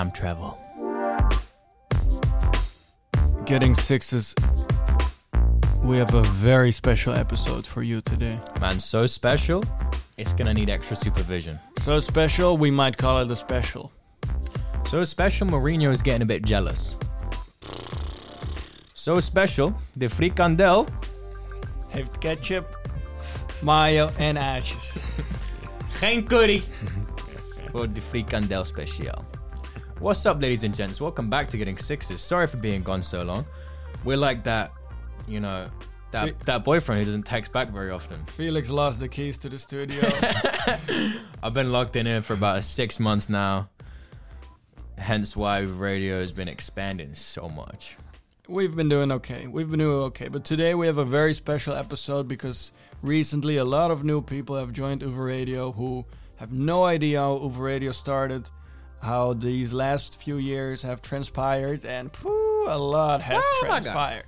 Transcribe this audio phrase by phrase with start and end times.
[0.00, 0.58] time travel.
[3.44, 4.34] Getting sixes.
[5.82, 8.38] We have a very special episode for you today.
[8.60, 9.62] Man, so special,
[10.16, 11.58] it's gonna need extra supervision.
[11.78, 13.92] So special, we might call it a special.
[14.84, 16.96] So special, Mourinho is getting a bit jealous.
[18.94, 20.88] So special, the frikandel
[21.90, 22.64] Heeft ketchup,
[23.62, 24.96] mayo en ijsjes.
[26.00, 26.62] geen curry
[27.72, 29.29] for the frikandel special.
[30.00, 30.98] What's up, ladies and gents?
[30.98, 32.22] Welcome back to Getting Sixes.
[32.22, 33.44] Sorry for being gone so long.
[34.02, 34.72] We're like that,
[35.28, 35.68] you know,
[36.10, 38.24] that Fe- that boyfriend who doesn't text back very often.
[38.24, 40.00] Felix lost the keys to the studio.
[41.42, 43.68] I've been locked in here for about six months now.
[44.96, 47.98] Hence why radio has been expanding so much.
[48.48, 49.48] We've been doing okay.
[49.48, 50.28] We've been doing okay.
[50.28, 52.72] But today we have a very special episode because
[53.02, 57.38] recently a lot of new people have joined Uber Radio who have no idea how
[57.38, 58.48] Uber Radio started,
[59.00, 64.24] how these last few years have transpired, and phew, a lot has Oh transpired.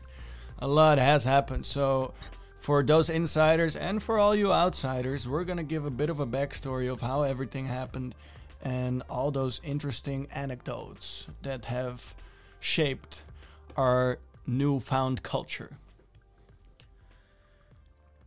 [0.58, 1.66] A lot has happened.
[1.66, 2.14] So,
[2.56, 6.20] for those insiders and for all you outsiders, we're going to give a bit of
[6.20, 8.14] a backstory of how everything happened
[8.62, 12.14] and all those interesting anecdotes that have
[12.60, 13.24] shaped
[13.76, 15.76] our newfound culture.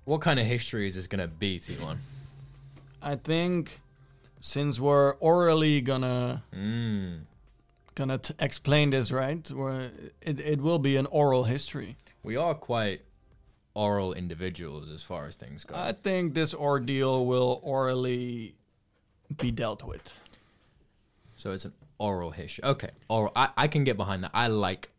[0.04, 1.98] What kind of history is this gonna be, T1?
[3.02, 3.80] I think
[4.46, 7.22] since we're orally gonna Mm.
[7.96, 9.50] gonna t- explain this, right?
[9.50, 9.90] We're,
[10.22, 11.96] it it will be an oral history.
[12.22, 13.02] We are quite
[13.74, 15.76] oral individuals as far as things go.
[15.76, 18.54] I think this ordeal will orally
[19.36, 20.14] be dealt with.
[21.36, 22.64] so it's an oral history.
[22.64, 23.32] Okay, oral.
[23.36, 24.32] I, I can get behind that.
[24.34, 24.90] I like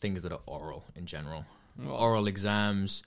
[0.00, 1.44] things that are oral in general.
[1.78, 3.02] Well- oral exams,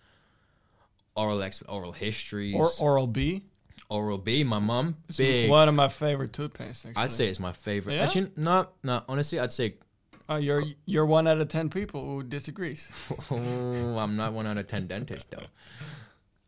[1.15, 3.43] oral ex- oral histories, Or oral B.
[3.89, 4.43] oral B.
[4.43, 5.49] My mum, It's big.
[5.49, 6.85] one of my favorite toothpaste.
[6.85, 7.03] Actually.
[7.03, 7.95] I'd say it's my favorite.
[7.95, 8.03] Yeah?
[8.03, 9.03] Actually, no, no.
[9.07, 9.75] Honestly, I'd say
[10.29, 12.91] oh, you're you're one out of ten people who disagrees.
[13.31, 15.45] oh, I'm not one out of ten dentists though.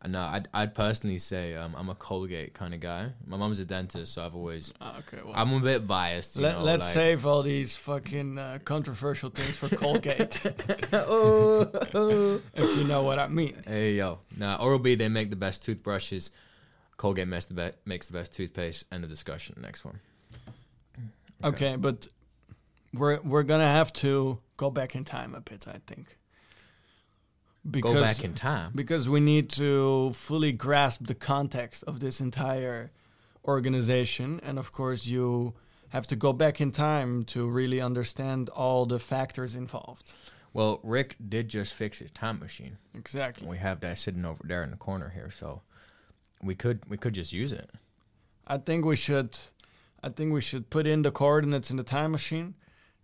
[0.08, 3.10] No, I'd, I'd personally say um, I'm a Colgate kind of guy.
[3.26, 5.34] My mum's a dentist, so I've always Ah, okay, well.
[5.36, 6.36] I'm a bit biased.
[6.36, 10.40] You Let, know, let's like- save all these fucking uh, controversial things for Colgate,
[10.94, 13.62] oh, if you know what I mean.
[13.66, 16.30] hey yo, now Oral B they make the best toothbrushes.
[17.00, 18.84] Colgate makes the be- makes the best toothpaste.
[18.92, 19.56] End of discussion.
[19.58, 20.00] Next one.
[21.42, 22.06] Okay, but
[22.92, 26.18] we're we're gonna have to go back in time a bit, I think.
[27.70, 28.72] Because Go back in time.
[28.74, 32.90] because we need to fully grasp the context of this entire
[33.46, 35.54] organization, and of course, you
[35.88, 40.12] have to go back in time to really understand all the factors involved.
[40.52, 42.76] Well, Rick did just fix his time machine.
[42.94, 43.46] Exactly.
[43.48, 45.62] We have that sitting over there in the corner here, so
[46.42, 47.70] we could we could just use it.
[48.46, 49.38] I think we should
[50.02, 52.54] I think we should put in the coordinates in the time machine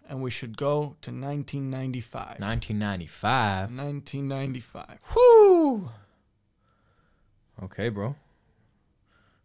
[0.09, 2.41] and we should go to 1995.
[2.41, 3.71] 1995.
[3.71, 4.99] 1995.
[5.15, 5.91] Whoo!
[7.63, 8.15] Okay, bro.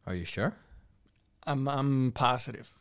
[0.06, 0.56] Are you sure?
[1.46, 2.80] I'm I'm positive.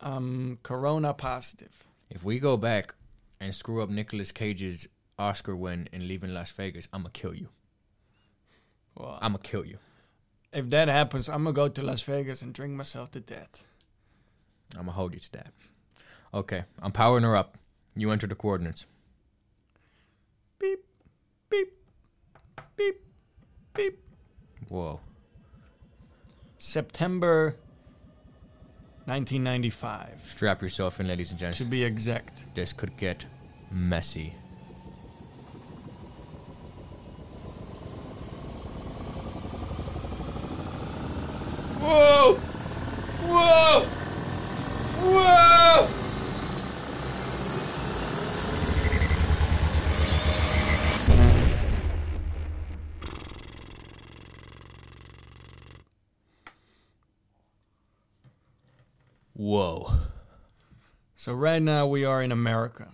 [0.00, 1.84] I'm corona positive.
[2.10, 2.94] If we go back
[3.40, 7.48] and screw up Nicolas Cage's Oscar win in Leaving Las Vegas, I'm gonna kill you.
[8.94, 9.78] Well, I'm gonna kill you.
[10.52, 13.64] If that happens, I'm gonna go to Las Vegas and drink myself to death.
[14.74, 15.52] I'm gonna hold you to that.
[16.32, 17.58] Okay, I'm powering her up.
[17.96, 18.86] You enter the coordinates.
[20.58, 20.80] Beep,
[21.50, 21.68] beep,
[22.76, 22.96] beep,
[23.74, 23.98] beep.
[24.68, 25.00] Whoa.
[26.58, 27.56] September
[29.06, 31.58] 1995, Strap yourself in, ladies and gents.
[31.58, 32.44] to be exact.
[32.54, 33.26] This could get
[33.70, 34.34] messy.
[41.80, 42.34] Whoa!
[43.24, 43.80] Whoa!
[45.00, 45.88] Whoa!
[59.32, 59.92] Whoa.
[61.16, 62.88] So right now we are in America.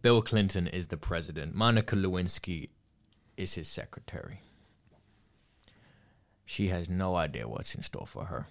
[0.00, 1.54] Bill Clinton is the president.
[1.54, 2.70] Monica Lewinsky
[3.36, 4.40] is his secretary.
[6.46, 8.46] She has no idea what's in store for her.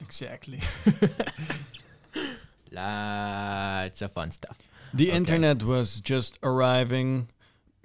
[0.00, 0.60] Exactly.
[2.72, 4.58] Lots of fun stuff.
[4.92, 5.16] The Okay.
[5.16, 7.28] internet was just arriving,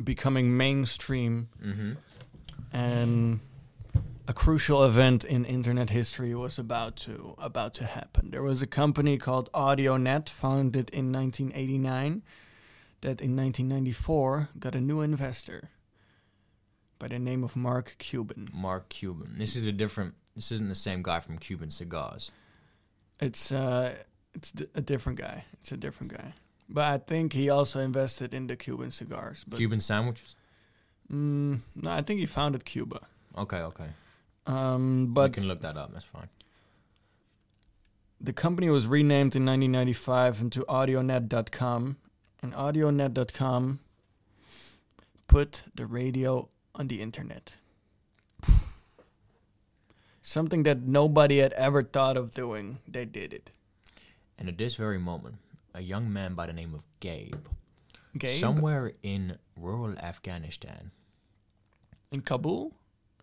[0.04, 1.94] becoming mainstream, Mm-hmm.
[2.72, 3.40] and
[4.28, 8.32] a crucial event in internet history was about to about to happen.
[8.32, 12.24] There was a company called AudioNet, founded in 1989,
[13.02, 15.70] that in 1994 got a new investor
[17.04, 18.48] by the name of Mark Cuban.
[18.54, 19.36] Mark Cuban.
[19.38, 20.14] This is a different.
[20.36, 22.32] This isn't the same guy from Cuban Cigars.
[23.20, 23.96] It's uh,
[24.34, 25.44] it's d- a different guy.
[25.60, 26.34] It's a different guy.
[26.70, 29.44] But I think he also invested in the Cuban cigars.
[29.46, 30.36] But Cuban sandwiches.
[31.12, 33.00] Mm, no, I think he founded Cuba.
[33.38, 33.90] Okay, okay.
[34.48, 35.92] Um, But you can look that up.
[35.92, 36.30] That's fine.
[38.22, 41.98] the company was renamed in 1995 into AudioNet.com,
[42.42, 43.80] and AudioNet.com
[45.28, 47.54] put the radio on the internet.
[50.22, 53.52] Something that nobody had ever thought of doing, they did it.
[54.38, 55.36] And at this very moment,
[55.74, 57.46] a young man by the name of Gabe,
[58.18, 60.92] Gabe somewhere in rural Afghanistan,
[62.12, 62.74] in Kabul,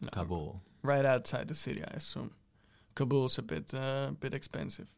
[0.00, 2.32] No, Kabul, right outside the city, I assume.
[2.94, 4.88] Kabul's a bit, uh, bit expensive.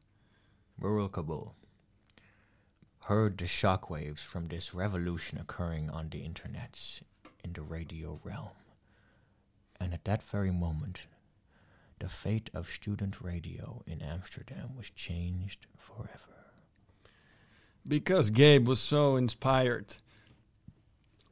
[0.79, 1.55] rural Kabul,
[3.05, 7.03] heard the shockwaves from this revolution occurring on the internets
[7.45, 8.51] in the radio realm.
[9.81, 11.07] And at that very moment,
[11.99, 16.53] the fate of student radio in Amsterdam was changed forever.
[17.87, 19.97] Because Gabe was so inspired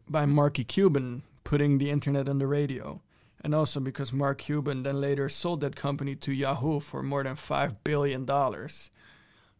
[0.09, 3.03] by Marky Cuban putting the internet on the radio.
[3.43, 7.37] And also because Mark Cuban then later sold that company to Yahoo for more than
[7.37, 8.27] $5 billion.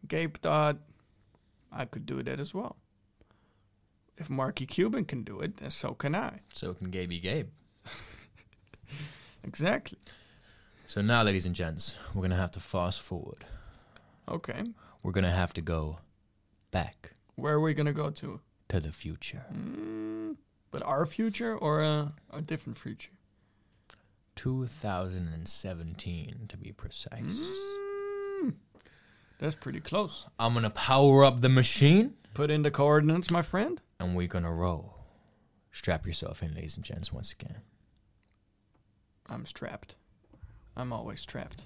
[0.07, 0.77] Gabe thought,
[1.71, 2.75] I could do that as well.
[4.21, 6.41] If Marky Cuban can do it, so can I.
[6.53, 7.47] So can Gabe Gabe.
[9.43, 9.97] Exactly.
[10.85, 13.43] So now, ladies and gents, we're gonna have to fast forward.
[14.29, 14.61] Okay.
[15.01, 15.97] We're gonna have to go
[16.69, 18.39] back Where are we going to go to?
[18.69, 19.43] to the future.
[19.51, 20.35] Mm,
[20.69, 23.09] but our future or a, a different future?
[24.35, 27.49] 2017 to be precise.
[28.43, 28.53] Mm,
[29.39, 30.27] that's pretty close.
[30.37, 33.81] I'm gonna power up the machine Put in the coordinates, my friend.
[33.99, 34.95] and we're gonna roll.
[35.71, 37.57] Strap yourself in, ladies and gents, once again.
[39.27, 39.95] I'm strapped.
[40.75, 41.63] I'm always strapped.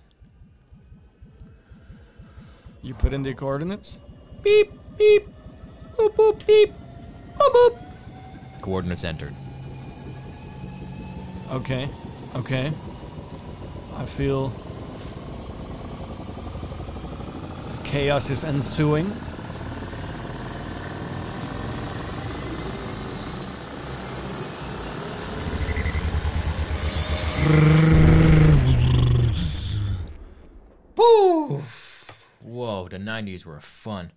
[2.81, 3.35] You put in the oh.
[3.35, 3.99] coordinates?
[4.41, 5.27] Beep, beep,
[5.97, 6.73] boop, boop, beep,
[7.35, 8.61] boop, boop.
[8.61, 9.35] Coordinates entered.
[11.51, 11.87] Okay.
[12.35, 12.71] Okay.
[13.95, 14.51] I feel
[17.83, 19.11] chaos is ensuing.
[30.95, 32.31] Poof.
[32.41, 34.11] Whoa, the 90s were fun.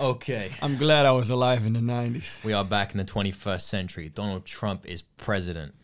[0.00, 0.52] Okay.
[0.60, 2.44] I'm glad I was alive in the 90s.
[2.44, 4.08] We are back in the 21st century.
[4.08, 5.74] Donald Trump is president.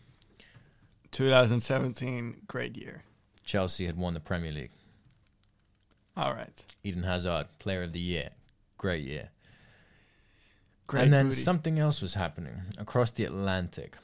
[1.11, 3.03] 2017, great year.
[3.43, 4.71] Chelsea had won the Premier League.
[6.15, 6.65] All right.
[6.83, 8.29] Eden Hazard, player of the year.
[8.77, 9.29] Great year.
[10.87, 11.41] Great and then booty.
[11.41, 13.97] something else was happening across the Atlantic.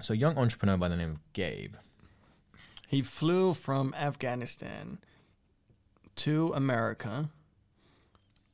[0.00, 1.74] So, a young entrepreneur by the name of Gabe.
[2.86, 4.98] He flew from Afghanistan
[6.16, 7.28] to America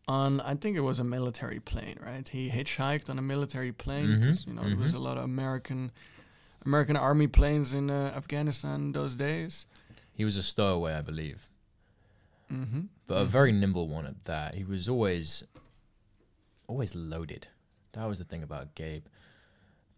[0.09, 2.27] on, I think it was a military plane, right?
[2.29, 5.25] He hitchhiked on a military plane Mhm, because you know there was a lot of
[5.25, 5.93] American
[6.67, 9.67] American army planes in uh, Afghanistan those days.
[10.13, 11.49] He was a stowaway, I believe,
[12.53, 12.81] Mm-hmm.
[13.07, 14.55] but a very nimble one at that.
[14.57, 15.45] He was always,
[16.67, 17.47] always loaded.
[17.93, 19.05] That was the thing about Gabe.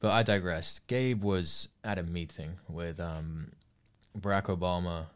[0.00, 0.78] But I digress.
[0.80, 3.52] Gabe was at a meeting with um,
[4.18, 5.06] Barack Obama,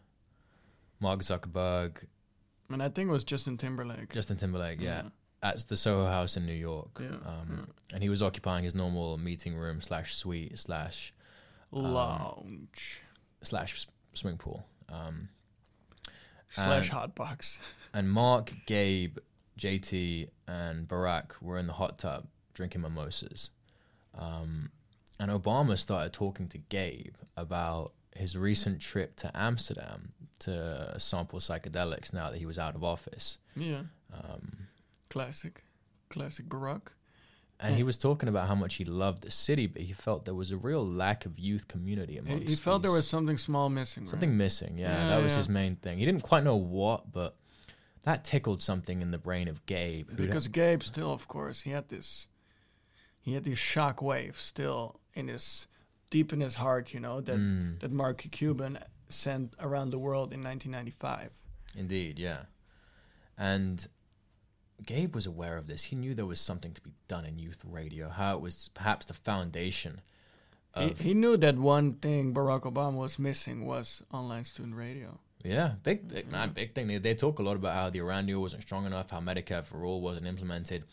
[1.01, 2.07] Mark Zuckerberg,
[2.71, 4.13] And I think it was Justin Timberlake.
[4.13, 5.03] Justin Timberlake, yeah,
[5.43, 7.01] at the Soho House in New York.
[7.01, 11.13] Yeah, Um, And he was occupying his normal meeting room slash suite slash
[11.71, 13.03] Lounge
[13.43, 14.67] slash swimming pool.
[14.89, 15.29] Um,
[16.51, 17.59] slash hot box.
[17.93, 19.19] and Mark, Gabe,
[19.59, 23.51] JT, and Barack were in the hot tub drinking mimosas.
[24.15, 24.71] Um,
[25.19, 32.13] and Obama started talking to Gabe about his recent trip to Amsterdam to sample psychedelics
[32.13, 33.39] now that he was out of office.
[33.57, 34.69] Yeah, Um,
[35.09, 35.65] classic,
[36.11, 36.89] classic Barack.
[37.59, 40.35] and he was talking about how much he loved the city, but he felt there
[40.35, 43.69] was a real lack of youth community He, amongst he felt there was something small
[43.71, 44.07] missing.
[44.07, 44.39] something right?
[44.39, 44.77] missing.
[44.79, 45.39] Yeah, Yeah, that was yeah.
[45.39, 45.99] his main thing.
[45.99, 47.37] He didn't quite know what, but
[48.03, 50.11] that tickled something in the brain of Gabe.
[50.15, 52.29] because Gabe still, of course, he had this,
[53.21, 55.67] he had these shock waves still in his
[56.11, 56.93] deep in his heart.
[56.95, 58.79] You know that Mm, that Mark Cuban
[59.09, 61.31] sent around the world in 1995.
[61.77, 62.43] indeed, yeah.
[63.39, 63.87] And
[64.85, 65.85] Gabe was aware of this.
[65.85, 68.09] He knew there was something to be done in youth radio.
[68.09, 70.01] How it was perhaps the foundation
[70.77, 75.19] He, of he knew that one thing Barack Obama was missing was online student radio.
[75.45, 76.33] yeah, big, big mm-hmm.
[76.33, 76.87] man, big thing.
[76.89, 79.65] They, they talk a lot about how the Iran deal wasn't strong enough, how Medicare
[79.65, 80.85] for all wasn't implemented.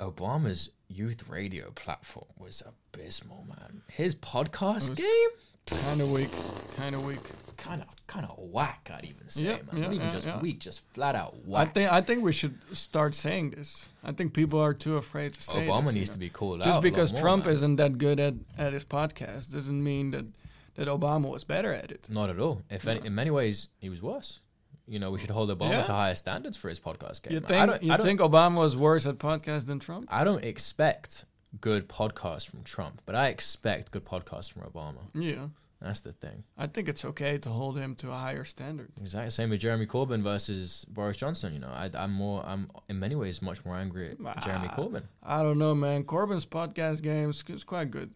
[0.00, 3.82] Obama's youth radio platform was abysmal, man.
[3.88, 5.30] His podcast game,
[5.66, 6.30] Kind of weak.
[6.76, 7.18] Kind of weak.
[7.56, 8.90] kind of kind of whack.
[8.94, 9.62] I'd even say, Yeah, man.
[9.72, 10.40] yeah, Not even yeah, just yeah.
[10.40, 13.88] weak, just flat out I think I think we should start saying this.
[14.04, 16.14] I think people are too afraid to say Obama this, you needs know.
[16.14, 16.64] to be called out.
[16.66, 17.54] Just because more, Trump man.
[17.54, 20.26] isn't that good at, at his podcast doesn't mean that
[20.74, 22.06] that Obama was better at it.
[22.10, 22.60] Not at all.
[22.68, 24.40] If any, in many ways he was worse.
[24.86, 25.82] You know, we should hold Obama Yeah.
[25.84, 27.32] to higher standards for his podcast game.
[27.32, 27.44] You man.
[27.44, 30.08] I think don't, you I don't, think Obama was worse at podcast than Trump?
[30.12, 31.24] I don't expect
[31.60, 34.98] good podcasts from Trump, but I expect good podcasts from Obama.
[35.14, 35.48] Yeah.
[35.80, 36.44] That's the thing.
[36.56, 38.90] I think it's okay to hold him to a higher standard.
[38.98, 41.52] Exactly same with Jeremy Corbyn versus Boris Johnson.
[41.52, 44.68] You know, I, I'm more, I'm in many ways much more angry at Jeremy.
[44.68, 45.02] Corbyn.
[45.22, 46.04] I don't know, man.
[46.04, 48.10] Corbyn's podcast game is, is quite good.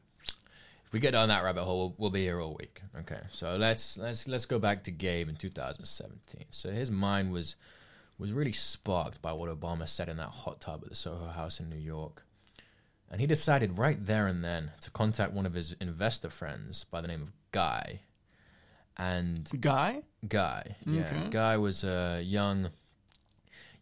[0.86, 2.80] If we get down that rabbit hole, we'll, we'll be here all week.
[3.00, 6.46] Okay, so let's let's let's go back to Gabe in 2017.
[6.48, 7.56] So his mind was
[8.18, 11.60] was really sparked by what Obama said in that hot tub at the Soho House
[11.60, 12.24] in New York,
[13.10, 17.00] and he decided right there and then to contact one of his investor friends by
[17.00, 18.00] the name of Guy.
[18.96, 20.02] And Guy?
[20.26, 21.30] Guy, yeah, Okay.
[21.30, 22.70] Guy was a young,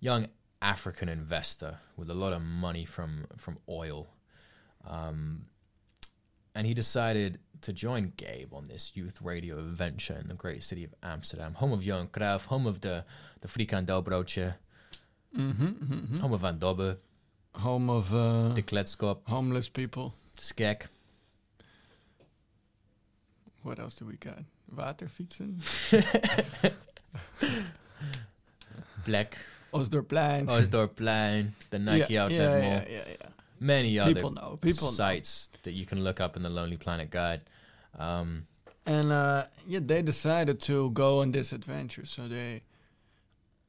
[0.01, 0.27] young
[0.61, 4.09] African investor with a lot of money from from oil,
[4.87, 5.47] um,
[6.55, 10.85] and he decided to join Gabe on this youth radio adventure in the great city
[10.85, 13.05] of Amsterdam, home of Johan Cruijff, home of the
[13.41, 14.55] the frikandelbroodje,
[15.37, 16.17] Mm-hmm, mm-hmm.
[16.17, 16.97] home of Van Dobbe,
[17.57, 20.13] Home of uh, de Kletskop, homeless people.
[20.39, 20.89] Skek.
[23.63, 24.39] What else do we got?
[24.75, 25.61] Waterfietsen?
[29.05, 29.39] Black,
[29.73, 30.47] Osdorpplein.
[30.49, 33.29] Osdorpplein, the Nike yeah, Outlet yeah, Mall, yeah, yeah, yeah.
[33.61, 34.59] many other People know.
[34.61, 34.93] People know.
[34.93, 37.41] sites that you can look up in the Lonely Planet Guide.
[37.99, 38.47] Um,
[38.85, 42.05] And uh, yeah, they decided to go on this adventure.
[42.07, 42.63] So they,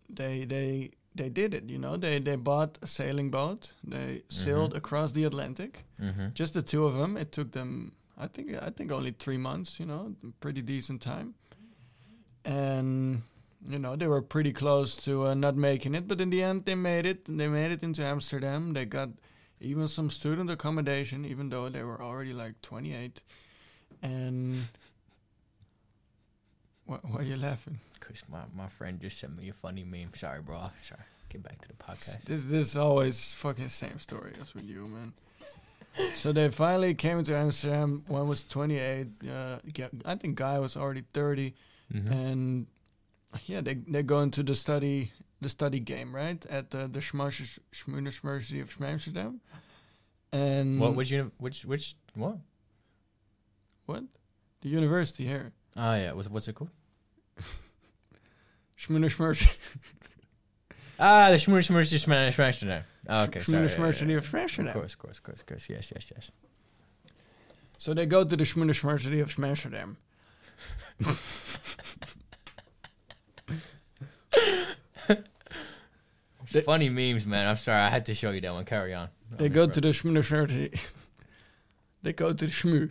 [0.10, 1.70] they, they, they did it.
[1.70, 3.74] You know, they they bought a sailing boat.
[3.84, 5.84] They sailed across the Atlantic.
[6.00, 6.34] mhm.
[6.34, 7.18] Just the two of them.
[7.18, 9.80] It took them, I think, I think only three months.
[9.80, 11.34] You know, pretty decent time.
[12.46, 13.22] And
[13.68, 16.66] you know, they were pretty close to uh, not making it, but in the end,
[16.66, 17.26] they made it.
[17.26, 18.74] They made it into Amsterdam.
[18.74, 19.10] They got
[19.60, 23.22] even some student accommodation, even though they were already like 28.
[24.04, 24.56] And
[26.86, 27.80] why, why are you laughing?
[28.30, 30.12] My, my friend just sent me a funny meme.
[30.14, 30.70] Sorry, bro.
[30.82, 31.02] Sorry.
[31.30, 32.24] Get back to the podcast.
[32.24, 35.14] This this is always fucking same story as with you, man.
[36.14, 38.04] So they finally came to Amsterdam.
[38.08, 39.08] One was 28.
[39.30, 39.58] Uh,
[40.06, 41.54] I think Guy was already 30,
[41.94, 42.12] Mhm.
[42.12, 42.68] and
[43.46, 45.12] yeah, they they go into the study
[45.42, 47.02] the study game right at the the
[47.88, 49.42] University of Amsterdam.
[50.32, 50.96] And What?
[50.96, 51.12] Which?
[51.12, 51.66] uni- Which?
[51.66, 51.96] Which?
[52.16, 52.38] What?
[53.86, 54.04] what?
[54.62, 56.14] The university here, Ah, yeah.
[56.14, 56.72] What's what's it called?
[58.80, 59.50] Schmoeners University
[61.00, 63.40] Ah, the Schmoer Schmoer Schmoer Schmoer Oh, okay.
[63.40, 64.02] yeah, University
[64.66, 64.72] yeah.
[64.72, 65.70] of course, of course, of course, of course.
[65.70, 66.32] Yes, yes, yes.
[67.78, 69.98] So they go to the Schmoeners University of.
[76.52, 77.48] They- Funny memes, man.
[77.48, 77.80] I'm sorry.
[77.82, 78.64] I had to show you that one.
[78.66, 79.10] Carry on.
[79.32, 80.80] They go to the University.
[82.04, 82.90] they go to the Schmoo.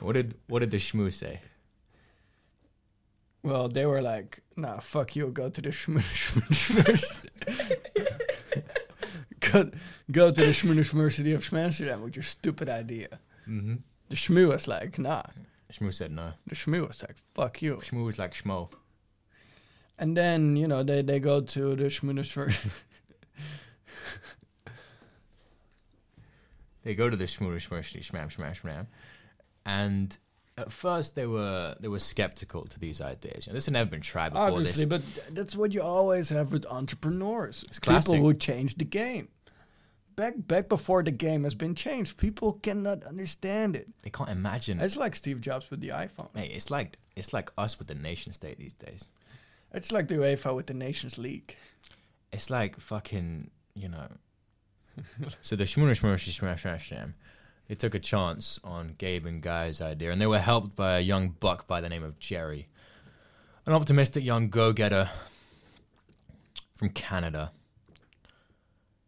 [0.00, 1.40] What did What did the shmoo say?
[3.42, 7.28] Well, they were like, nah, fuck you, go to the University.
[9.40, 9.70] go,
[10.10, 13.18] go to the Schmoeners University of Amsterdam with your stupid idea.
[13.48, 13.76] Mm-hmm.
[14.10, 15.22] The Schmoo was like, nah.
[15.72, 16.32] Schmoo said no.
[16.46, 17.76] The Schmoo was like, fuck you.
[17.76, 18.70] Schmoo was like schmo.
[19.98, 22.70] And then, you know, they, they go to the University.
[26.82, 28.86] They go to the Schmoo Schmoo Schmam Schmam Schmam,
[29.64, 30.16] and
[30.56, 33.46] at first they were they were skeptical to these ideas.
[33.46, 34.48] You know, this had never been tried before.
[34.48, 37.64] Obviously, this but that's what you always have with entrepreneurs.
[37.68, 38.20] It's people classic.
[38.20, 39.28] who change the game.
[40.16, 43.88] Back back before the game has been changed, people cannot understand it.
[44.02, 44.80] they can't imagine.
[44.80, 46.34] It's like Steve Jobs with the iPhone.
[46.34, 49.06] Mate, it's like it's like us with the nation state these days.
[49.72, 51.56] It's like the UEFA with the Nations League.
[52.32, 54.08] It's like fucking you know.
[55.40, 57.14] so the Schmooner Schmooner Schmooner Schmooner
[57.70, 61.00] they took a chance on Gabe and Guy's idea, and they were helped by a
[61.00, 62.66] young buck by the name of Jerry,
[63.64, 65.08] an optimistic young go-getter
[66.74, 67.52] from Canada,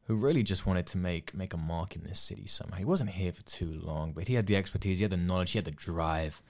[0.06, 2.76] who really just wanted to make make a mark in this city somehow.
[2.76, 5.50] He wasn't here for too long, but he had the expertise, he had the knowledge,
[5.50, 6.40] he had the drive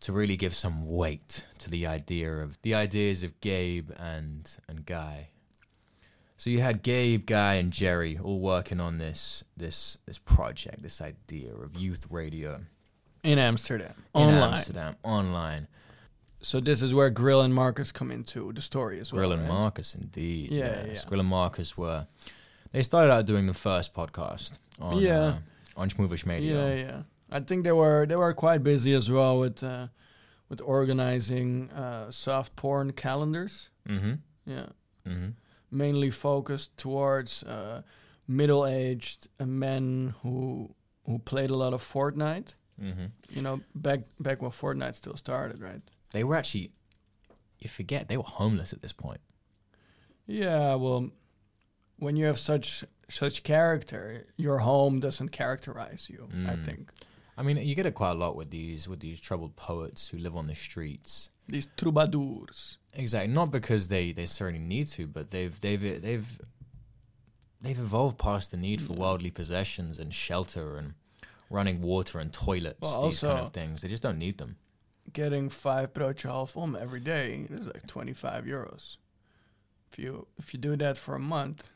[0.00, 4.84] to really give some weight to the idea of the ideas of Gabe and and
[4.84, 5.31] Guy.
[6.42, 11.00] So you had Gabe, Guy, and Jerry all working on this this this project, this
[11.00, 12.62] idea of youth radio
[13.22, 13.94] In Amsterdam.
[14.12, 14.52] in Online.
[14.52, 15.68] Amsterdam online.
[16.40, 19.20] so this is where Grill and Marcus come into the story as well.
[19.20, 19.60] Grill and right?
[19.60, 20.50] Marcus, indeed.
[20.50, 20.86] Yeah, yes.
[21.04, 21.08] yeah.
[21.08, 22.08] Grill and Marcus were.
[22.72, 25.20] They started out doing the first podcast on Yeah.
[25.20, 25.36] uh,
[25.80, 26.54] on Schmoovers Media.
[26.56, 27.02] Yeah, yeah.
[27.30, 29.86] I think they were they were quite busy as well with uh,
[30.48, 33.70] with organizing uh, soft porn calendars.
[33.88, 34.14] Mm-hmm.
[34.44, 34.66] Yeah,
[35.06, 35.30] Mm-hmm.
[35.72, 37.82] Mainly focused towards uh,
[38.28, 40.74] middle aged men who
[41.06, 42.54] who played a lot of Fortnite.
[42.80, 43.06] Mm-hmm.
[43.30, 45.82] You know, back back when Fortnite still started, right?
[46.12, 46.70] They were actually.
[47.58, 49.20] You forget they were homeless at this point.
[50.26, 51.10] Yeah, well,
[51.98, 56.28] when you have such such character, your home doesn't characterize you.
[56.32, 56.64] I Mm.
[56.64, 56.90] think
[57.36, 60.18] I mean, you get it quite a lot with these with these troubled poets who
[60.18, 61.30] live on the streets.
[61.48, 62.78] these troubadours.
[62.94, 66.40] Exactly, not because they they necessarily need to, but they've they've they've
[67.60, 68.98] they've evolved past the need for mm.
[68.98, 70.94] worldly possessions and shelter and
[71.48, 72.82] running water and toilets.
[72.82, 74.56] Well, these kind of things, they just don't need them.
[75.12, 78.98] Getting five broodje half om every day is like twenty five euros.
[79.90, 81.70] If you if you do that for a month,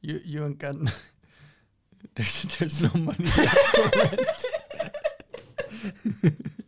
[0.00, 0.76] you you ain't got.
[2.14, 4.44] there's there's no money left for rent.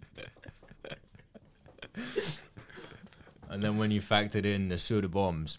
[3.53, 5.59] And then when you factored in the soda bombs,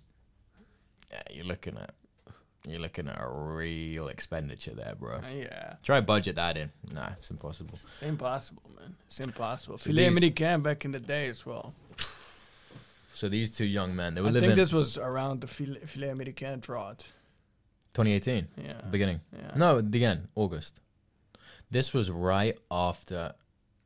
[1.12, 1.94] yeah, you're looking at
[2.68, 5.18] you're looking at a real expenditure there, bro.
[5.18, 6.72] Uh, yeah, Try budget that in.
[6.94, 7.78] Nah, it's impossible.
[7.94, 8.96] it's impossible, man.
[9.08, 9.78] It's impossible.
[9.78, 10.06] So Filet
[10.64, 11.74] back in the day as well.
[13.14, 15.80] So these two young men, they were I living think this was around the Filet,
[15.80, 17.06] Filet Americain drought.
[17.94, 18.82] 2018 Yeah.
[18.90, 19.22] beginning.
[19.38, 19.52] Yeah.
[19.56, 20.80] No, end, August.
[21.70, 23.34] This was right after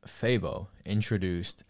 [0.06, 1.64] FEBO introduced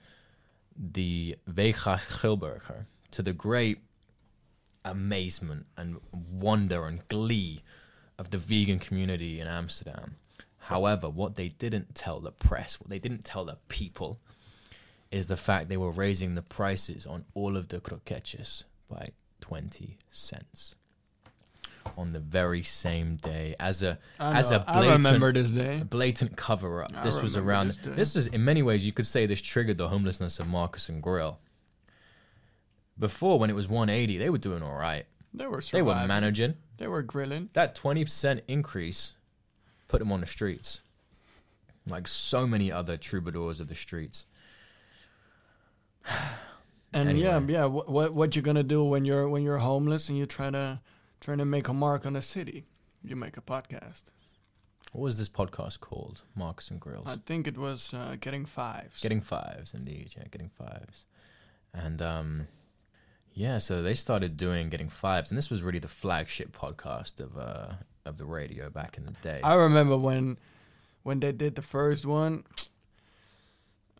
[0.78, 3.78] the Vega Grillburger to the great
[4.84, 7.62] amazement and wonder and glee
[8.18, 10.16] of the vegan community in Amsterdam.
[10.58, 14.18] However, what they didn't tell the press, what they didn't tell the people,
[15.10, 19.10] is the fact they were raising the prices on all of the croquettes by
[19.40, 20.74] 20 cents
[21.96, 25.50] on the very same day as a I as know, a I blatant- remember this
[25.50, 25.82] day.
[25.88, 26.92] blatant cover up.
[26.96, 27.68] I This was around.
[27.68, 30.88] this This, is in many ways you could say this triggered the homelessness of Marcus
[30.88, 31.38] and Grill.
[32.98, 35.06] Before, when it was 180, they were doing all right.
[35.32, 36.54] They were They were managing.
[36.78, 37.50] They were grilling.
[37.52, 39.12] That 20% increase
[39.86, 40.80] put them on the streets,
[41.86, 44.26] like so many other troubadours of the streets.
[46.90, 47.24] And Anyway.
[47.26, 47.64] yeah, yeah.
[47.66, 50.80] What what what you gonna do when you're when you're homeless and you try to
[51.20, 52.64] trying to make a mark on the city?
[53.02, 54.04] You make a podcast.
[54.92, 56.22] What was this podcast called?
[56.34, 57.06] Marks and Grills.
[57.06, 59.00] I think it was uh, getting fives.
[59.02, 60.14] Getting fives, indeed.
[60.16, 61.04] Yeah, getting fives.
[61.74, 62.48] And um,
[63.34, 67.36] yeah, so they started doing getting fives, and this was really the flagship podcast of
[67.36, 67.74] uh
[68.06, 69.40] of the radio back in the day.
[69.44, 70.38] I remember when
[71.02, 72.44] when they did the first one.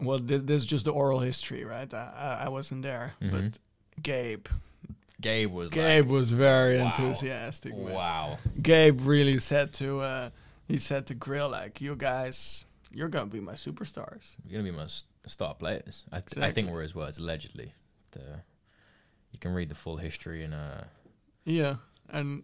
[0.00, 1.92] Well, this, this is just the oral history, right?
[1.92, 3.30] I I, wasn't there, Mhm.
[3.32, 3.58] but
[4.02, 4.46] Gabe,
[5.20, 6.86] Gabe was Gabe was very Wow.
[6.86, 7.76] enthusiastic.
[7.76, 7.92] man.
[7.92, 8.38] wow.
[8.62, 10.30] Gabe really said to uh,
[10.66, 14.76] he said to Grill like, "You guys, you're gonna be my superstars." You're gonna be
[14.76, 14.86] my
[15.26, 16.04] star players.
[16.12, 16.52] I, th- I Exactly.
[16.62, 17.72] think were his words, allegedly.
[18.12, 18.42] The,
[19.32, 20.84] you can read the full history in uh
[21.44, 21.76] Yeah,
[22.08, 22.42] and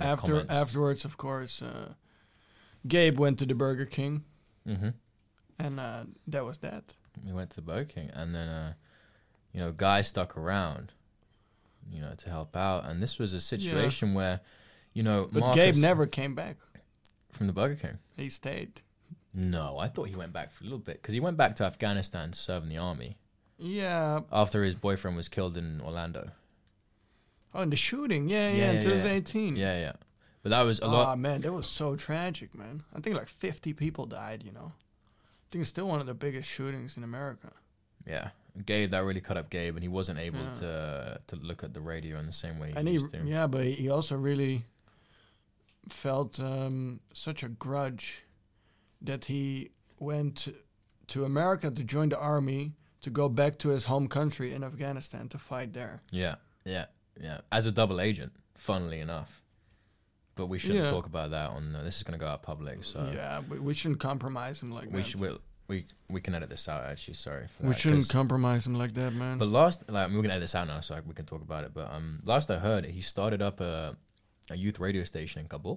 [0.00, 0.54] after comments.
[0.56, 1.94] afterwards, of course, uh,
[2.86, 4.24] Gabe went to the Burger King,
[4.66, 4.90] hmm
[5.58, 6.94] and uh, that was that.
[7.24, 8.72] We went to the Burger King, and then uh,
[9.52, 10.92] you know, guys stuck around,
[11.90, 14.40] you know, to help out, and this was a situation where,
[14.92, 16.56] you know, But Marcus Gabe never came back.
[17.32, 17.98] from the Burger King.
[18.16, 18.80] He stayed.
[19.32, 21.64] No, I thought he went back for a little bit because he went back to
[21.64, 23.16] Afghanistan to serve in the army
[23.58, 24.20] Yeah.
[24.32, 26.32] after his boyfriend was killed in Orlando.
[27.54, 28.28] Oh, and the shooting.
[28.28, 29.56] Yeah, yeah, Yeah, in yeah, 2018.
[29.56, 29.92] Yeah, yeah,
[30.42, 31.08] but that was a Oh lot.
[31.08, 32.82] Ah, man, that was so tragic, man.
[32.94, 34.42] I think like 50 people died.
[34.44, 37.52] You know, I think it's still one of the biggest shootings in America.
[38.06, 38.30] Yeah,
[38.66, 40.54] Gabe that really cut up Gabe, and he wasn't able Yeah.
[40.54, 43.18] to to look at the radio in the same way he and he, to.
[43.24, 44.64] yeah, but he also really
[45.88, 48.24] felt um, such a grudge
[49.00, 50.48] that he went
[51.08, 55.28] to America to join the army to go back to his home country in Afghanistan
[55.28, 56.02] to fight there.
[56.10, 56.86] Yeah, yeah,
[57.20, 57.40] yeah.
[57.50, 59.42] As a double agent, funnily enough.
[60.36, 60.90] But we shouldn't Yeah.
[60.90, 61.74] talk about that on.
[61.74, 64.70] Uh, this is going to go out public, so yeah, we, we shouldn't compromise him
[64.70, 65.02] like we that.
[65.06, 65.20] should.
[65.20, 65.38] We'll,
[65.70, 66.80] we we can edit this out.
[66.92, 69.38] Actually, sorry for we that, shouldn't compromise him like that, man.
[69.38, 71.70] But last, like, we're gonna edit this out now, so we can talk about it.
[71.72, 73.96] But um, last I heard, he started up a
[74.50, 75.76] a youth radio station in Kabul.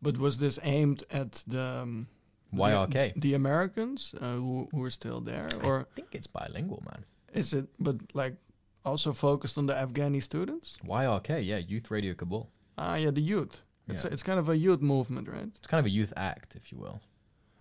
[0.00, 2.06] But was this aimed at the um,
[2.54, 3.14] YRK.
[3.14, 7.04] the, the Americans uh, who who are still there, or I think it's bilingual, man.
[7.32, 7.66] is it?
[7.78, 8.36] But like
[8.84, 10.76] also focused on the Afghani students?
[10.84, 12.50] YRK, yeah, Youth Radio Kabul.
[12.76, 13.62] Ah, yeah, the youth.
[13.88, 14.12] It's Yeah.
[14.12, 15.50] it's kind of a youth movement, right?
[15.58, 17.00] It's kind of a youth act, if you will.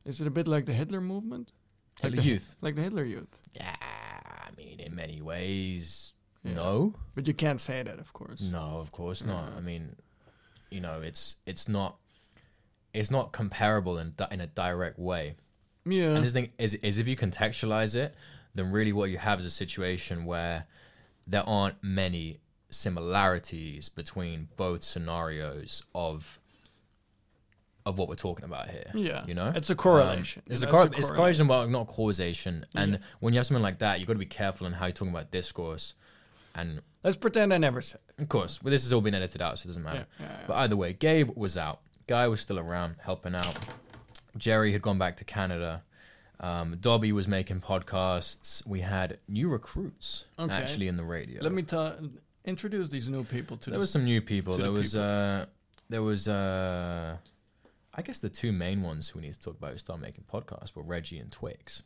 [0.06, 1.52] Is it a bit like the Hitler movement?
[2.02, 2.56] Hitler the- Youth.
[2.62, 3.40] like the Hitler Youth.
[3.54, 6.54] Yeah, I mean, in many ways, Yeah.
[6.56, 6.96] no.
[7.16, 8.42] But you can't say that, of course.
[8.42, 9.54] No, of course not.
[9.56, 9.96] I mean,
[10.72, 11.98] you know, it's it's not
[12.94, 15.36] it's not comparable in di- in a direct way.
[15.86, 16.16] Yeah.
[16.16, 18.16] And this thing is is if you contextualize it,
[18.56, 20.66] then really what you have is a situation where
[21.28, 26.40] there aren't many similarities between both scenarios of
[27.86, 28.92] of what we're talking about here.
[28.94, 29.26] Yeah.
[29.26, 29.52] You know?
[29.56, 30.44] It's a correlation.
[30.48, 32.66] Um, it's, a cor- it's a it's correlation, but not causation.
[32.76, 34.94] And when you have something like that, you've got to be careful in how you're
[34.94, 35.94] talking about discourse.
[36.54, 39.58] And Let's pretend I never said of course, well, this has all been edited out,
[39.58, 40.06] so it doesn't matter.
[40.20, 40.46] Yeah, yeah, yeah.
[40.48, 41.80] But either way, Gabe was out.
[42.06, 43.58] Guy was still around, helping out.
[44.38, 45.82] Jerry had gone back to Canada.
[46.40, 48.66] Um, Dobby was making podcasts.
[48.68, 50.54] We had new recruits Okay.
[50.54, 51.42] actually in the radio.
[51.42, 51.96] Let me tell,
[52.46, 54.54] introduce these new people to there was some new people.
[54.54, 55.04] to the There was people.
[55.06, 55.46] uh,
[55.90, 57.18] there was uh,
[57.94, 60.24] I guess the two main ones who we need to talk about who start making
[60.32, 61.84] podcasts were Reggie and Twix.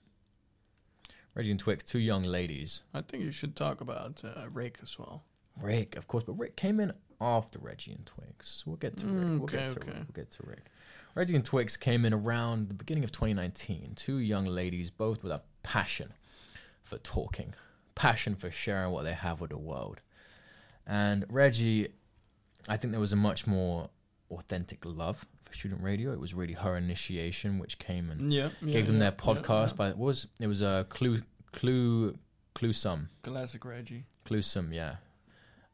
[1.34, 2.84] Reggie and Twix, two young ladies.
[2.94, 5.24] I think you should talk about uh, Rake as well.
[5.60, 8.48] Rick, of course, but Rick came in after Reggie and Twix.
[8.48, 9.26] So we'll get to Rick.
[9.26, 9.88] Mm, we'll okay, get to okay.
[9.88, 9.98] Rick.
[10.08, 10.66] We'll get to Rick.
[11.16, 13.94] Reggie and Twix came in around the beginning of 2019.
[13.96, 16.14] Two young ladies, both with a passion
[16.84, 17.54] for talking,
[17.96, 20.02] passion for sharing what they have with the world.
[20.86, 21.88] And Reggie,
[22.70, 23.90] I think there was a much more
[24.30, 26.12] authentic love student radio.
[26.14, 28.50] It was really her initiation, which came and Yeah.
[28.62, 29.72] yeah gave them yeah, their podcast.
[29.72, 29.76] yeah.
[29.78, 31.18] By it was it was a clue
[31.52, 32.16] clue
[32.54, 33.10] clue some.
[33.24, 34.06] Classic Reggie.
[34.26, 34.96] Cluesome, yeah.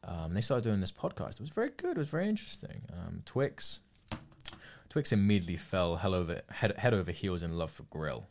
[0.04, 1.34] Um, they started doing this podcast.
[1.34, 1.92] It was very good.
[1.96, 2.82] It was very interesting.
[2.92, 3.78] Um, Twix,
[4.88, 8.28] Twix immediately fell hell over head, head over heels in love for Grill,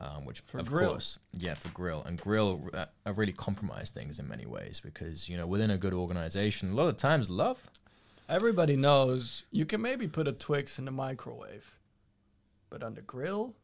[0.00, 0.90] um, which For of Grill?
[0.90, 5.36] course, yeah, for Grill and Grill uh, really compromised things in many ways because you
[5.36, 7.70] know within a good organization, a lot of times love.
[8.28, 11.78] Everybody knows you can maybe put a Twix in the microwave,
[12.70, 13.54] but on the grill,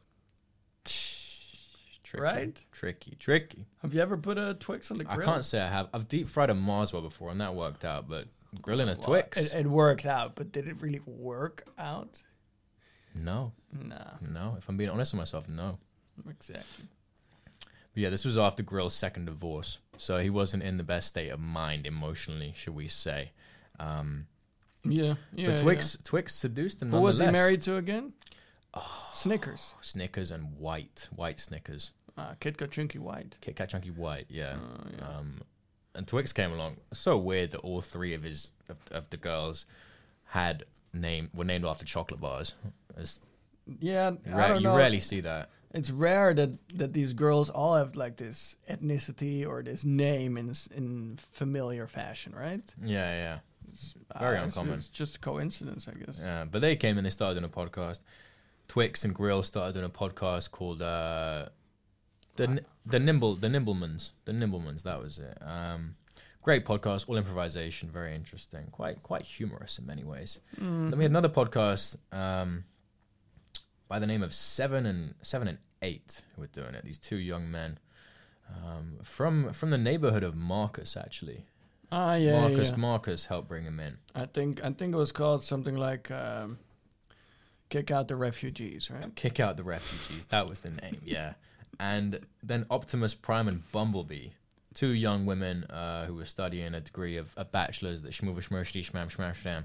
[2.04, 2.64] Tricky, Right?
[2.72, 3.66] Tricky, tricky.
[3.80, 5.28] have you ever put a Twix on the grill?
[5.28, 5.88] I can't say I have.
[5.94, 8.26] I've deep fried a Marswell before and that worked out, but
[8.60, 12.22] grilling a Well, Twix, It, it worked out, but did it really work out?
[13.14, 13.96] no, Nah,
[14.30, 14.54] no.
[14.58, 15.78] If I'm being honest with myself, no.
[16.28, 16.84] exactly.
[17.94, 21.28] But yeah, this was after Grill's second divorce, so he wasn't in the best state
[21.30, 23.32] of mind emotionally, should we say?
[23.80, 24.26] Um,
[24.84, 25.50] Yeah, yeah.
[25.50, 26.90] but Twix, Twix seduced him.
[26.90, 26.96] yeah.
[26.96, 28.12] Who was he married to again?
[29.12, 29.74] Snickers.
[29.80, 33.38] Snickers and white, white Snickers, Ah, Kit Kat Chunky White.
[33.40, 34.56] Kit Kat Chunky White, yeah.
[34.56, 35.08] Oh, yeah.
[35.18, 35.40] Um,
[35.94, 36.76] and Twix came along.
[36.92, 39.66] So weird that all three of his of, of the girls
[40.26, 42.54] had name were named after chocolate bars.
[42.96, 43.20] It's
[43.80, 44.76] yeah, I ra- you know.
[44.76, 45.48] rarely see that.
[45.74, 50.52] It's rare that, that these girls all have like this ethnicity or this name in
[50.74, 52.62] in familiar fashion, right?
[52.82, 53.38] Yeah, yeah.
[53.72, 54.74] It's, Very it's- uncommon.
[54.74, 56.20] It's just a coincidence, I guess.
[56.22, 58.00] Yeah, but they came and they started doing a podcast.
[58.68, 61.46] Twix and Grill started doing a podcast called uh,
[62.36, 64.82] the the Nimble the Nimblemans the Nimblemans.
[64.84, 65.36] That was it.
[65.42, 65.96] Um,
[66.42, 70.40] great podcast, all improvisation, very interesting, quite quite humorous in many ways.
[70.56, 70.90] Mm-hmm.
[70.90, 72.64] Then we had another podcast um,
[73.88, 76.84] by the name of Seven and Seven and Eight who were doing it.
[76.84, 77.78] These two young men
[78.48, 81.46] um, from from the neighborhood of Marcus actually.
[81.94, 82.76] Ah, yeah, Marcus yeah.
[82.76, 83.98] Marcus helped bring him in.
[84.14, 86.58] I think I think it was called something like um,
[87.68, 89.14] "Kick Out the Refugees," right?
[89.14, 90.24] Kick out the refugees.
[90.26, 91.34] That was the name, yeah.
[91.78, 94.28] And then Optimus Prime and Bumblebee,
[94.72, 98.90] two young women uh, who were studying a degree of a bachelor's that Shmuva Shmershdi
[98.90, 99.64] Shmam Shmam Shmam,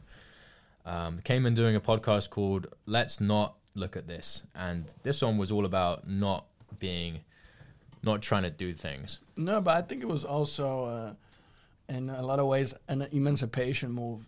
[0.85, 4.43] um, came in doing a podcast called Let's Not Look at This.
[4.53, 6.45] And this one was all about not
[6.79, 7.21] being,
[8.03, 9.19] not trying to do things.
[9.37, 11.13] No, but I think it was also, uh,
[11.89, 14.27] in a lot of ways, an emancipation move,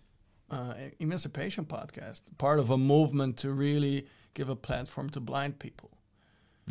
[0.50, 5.92] uh, emancipation podcast, part of a movement to really give a platform to blind people.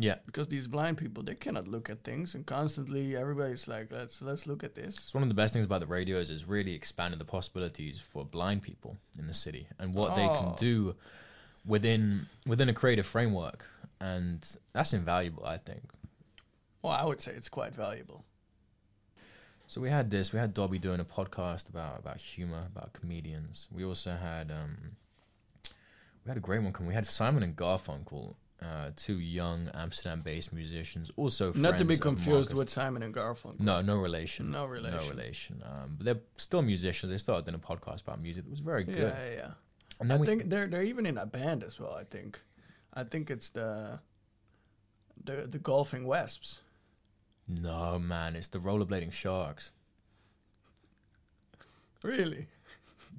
[0.01, 0.17] Yeah.
[0.27, 4.47] Because these blind people, they cannot look at things, and constantly everybody's like, "Let's let's
[4.47, 6.73] look at this." It's one of the best things about the radio is it's really
[6.75, 10.57] expanding the possibilities for blind people in the city and what they can Oh.
[10.57, 10.95] do
[11.67, 13.67] within within a creative framework,
[14.01, 15.91] and that's invaluable, I think.
[16.81, 18.25] Well, I would say it's quite valuable.
[19.69, 20.33] So we had this.
[20.33, 23.69] We had Dobby doing a podcast about about humor, about comedians.
[23.71, 24.97] We also had um,
[26.25, 26.87] we had a great one come.
[26.87, 32.55] We had Simon and Garfunkel, uh, two young Amsterdam-based musicians, also Not to be confused
[32.55, 33.61] with Simon and Garfunkel.
[33.61, 34.51] No, no relation.
[34.51, 34.99] No relation.
[34.99, 35.63] No relation.
[35.63, 37.13] Um, but they're still musicians.
[37.13, 38.45] They started doing a podcast about music.
[38.47, 38.97] It was very good.
[38.97, 39.51] yeah, yeah.
[40.01, 41.93] And I think they're they're even in a band as well.
[41.93, 42.41] I think,
[42.95, 44.01] I think it's the
[45.23, 46.61] the the golfing Wesps.
[47.49, 49.73] No man, it's the rollerblading sharks.
[52.03, 52.47] Really?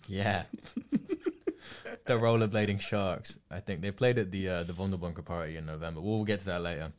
[0.07, 0.43] Yeah.
[2.05, 3.39] the rollerblading sharks.
[3.51, 6.01] I think they played at the uh, the Wonderbunker party in November.
[6.01, 6.91] We'll get to that later.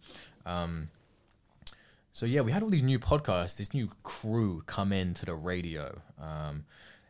[0.44, 0.88] Um,
[2.12, 6.00] so yeah, we had all these new podcasts, this new crew come into the radio.
[6.20, 6.64] Um,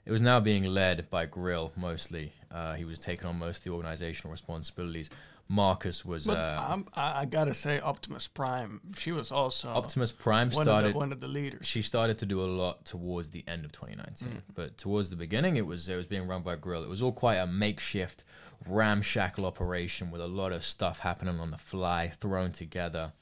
[0.04, 2.32] it was now being led by Grill mostly.
[2.50, 5.10] Uh, he was taking on most of the organizational responsibilities.
[5.50, 10.48] Marcus was But I'm, I, I gotta say, Optimus Prime, she was also Optimus Prime
[10.50, 10.86] one, started.
[10.86, 11.66] of the, one of the leaders.
[11.66, 15.56] she started to do a lot towards the end of 2019 but towards the beginning
[15.56, 16.84] it was it was being run by grill.
[16.84, 18.22] It was all quite a makeshift
[18.64, 23.12] ramshackle operation with a lot of stuff happening on the fly thrown together.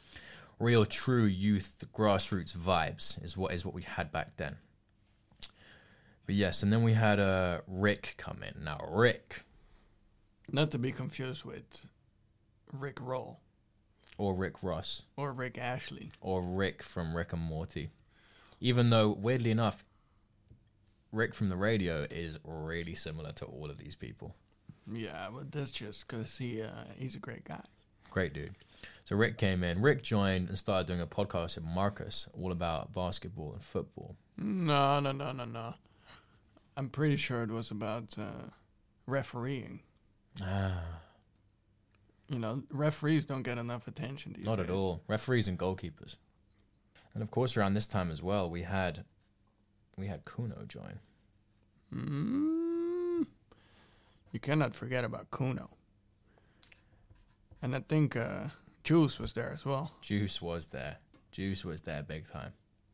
[0.59, 4.59] Real true youth grassroots vibes is what is what we had back then.
[6.27, 8.65] But yes and then we had uh rick come in.
[8.65, 9.45] Now rick
[10.53, 11.87] Not to be confused with
[12.73, 13.41] Rick Roll
[14.17, 16.11] or rick ross or Rick Astley.
[16.21, 17.91] or rick from rick and morty
[18.61, 19.85] even though weirdly enough
[21.13, 24.35] rick from the radio is really similar to all of these people
[24.91, 27.61] Yeah, but that's just because he uh, he's a great guy.
[28.11, 28.55] Great dude.
[29.05, 29.83] So Rick came in.
[29.83, 34.17] Rick joined and started doing a podcast with Marcus, all about basketball and football.
[34.39, 35.75] No, no, no, no, no.
[36.75, 38.49] I'm pretty sure it was about uh,
[39.07, 39.81] refereeing.
[40.43, 40.81] Ah,
[42.29, 45.03] You know, referees don't get enough attention these not at all.
[45.09, 46.17] Referees and goalkeepers.
[47.15, 49.05] And of course, around this time as well, we had
[49.97, 51.01] we had Kuno join.
[51.95, 53.27] Mm,
[54.33, 55.71] you cannot forget about Kuno.
[57.63, 58.49] And I think uh,
[58.85, 59.93] Juice was there as well.
[60.03, 60.99] Juice was there.
[61.33, 62.53] Juice was there big time.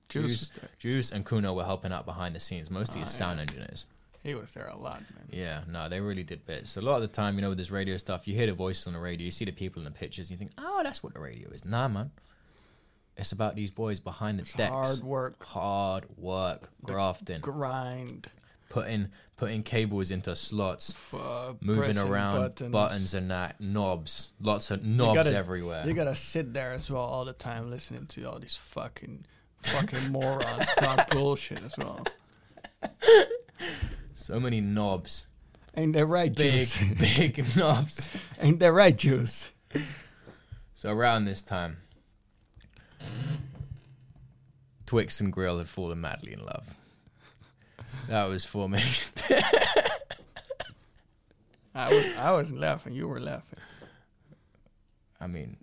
[0.08, 3.36] Juice, Juice- Juice and Kuno were helping out behind the scenes, mostly as Ah, sound
[3.38, 3.42] yeah.
[3.42, 3.86] engineers.
[4.24, 5.28] He was there a lot, man.
[5.30, 6.76] Yeah, no, they really did bits.
[6.76, 8.86] A lot of the time, you know, with this radio stuff, you hear the voices
[8.88, 11.02] on the radio, you see the people in the pictures, and you think, oh, that's
[11.02, 11.64] what the radio is.
[11.64, 12.10] Nah, man.
[13.16, 14.72] It's about these boys behind the It's decks.
[14.72, 18.28] hard work, hard work, grafting, grind,
[18.70, 22.72] putting putting cables into slots, f- uh, moving around buttons.
[22.72, 23.14] buttons.
[23.14, 25.86] and that knobs, lots of knobs gotta- everywhere.
[25.86, 29.26] You gotta sit there as well all the time listening to all these fucking
[29.58, 32.04] fucking morons talk bullshit as well.
[34.14, 35.26] so many knobs,
[35.76, 36.78] Ain't that right, big Juice?
[37.00, 38.16] big knobs.
[38.40, 39.50] Ain't that right, Juice?
[40.74, 41.78] So around this time,
[44.86, 46.76] Twix and Grill had fallen madly in love.
[48.08, 49.12] That was formation.
[51.74, 52.92] I was I wasn't laughing.
[52.92, 53.58] You were laughing.
[55.20, 55.56] I mean,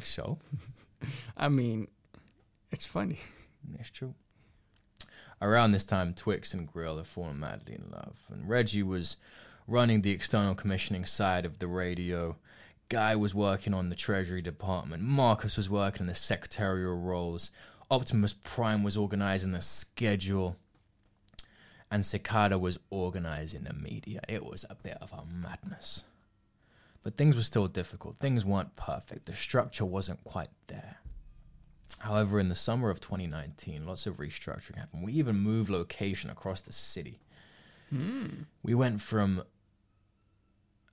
[0.00, 0.38] so
[1.36, 1.88] I mean,
[2.70, 3.18] it's funny.
[3.80, 4.14] It's true.
[5.42, 9.16] Around this time, Twix and Grill had fallen madly in love, and Reggie was
[9.68, 12.36] running the external commissioning side of the radio.
[12.88, 15.02] Guy was working on the Treasury Department.
[15.02, 17.50] Marcus was working in the secretarial roles.
[17.90, 20.56] Optimus Prime was organizing the schedule.
[21.90, 24.20] And Cicada was organizing the media.
[24.28, 26.04] It was a bit of a madness.
[27.02, 28.18] But things were still difficult.
[28.18, 29.26] Things weren't perfect.
[29.26, 30.98] The structure wasn't quite there.
[32.00, 35.04] However, in the summer of 2019, lots of restructuring happened.
[35.04, 37.20] We even moved location across the city.
[37.90, 38.42] Hmm.
[38.62, 39.42] We went from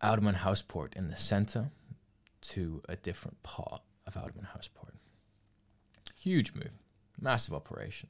[0.01, 1.71] Oudemanhuispoort in the center
[2.41, 4.95] to a different part of Oudemanhuispoort.
[6.19, 6.71] Huge move,
[7.19, 8.09] massive operation.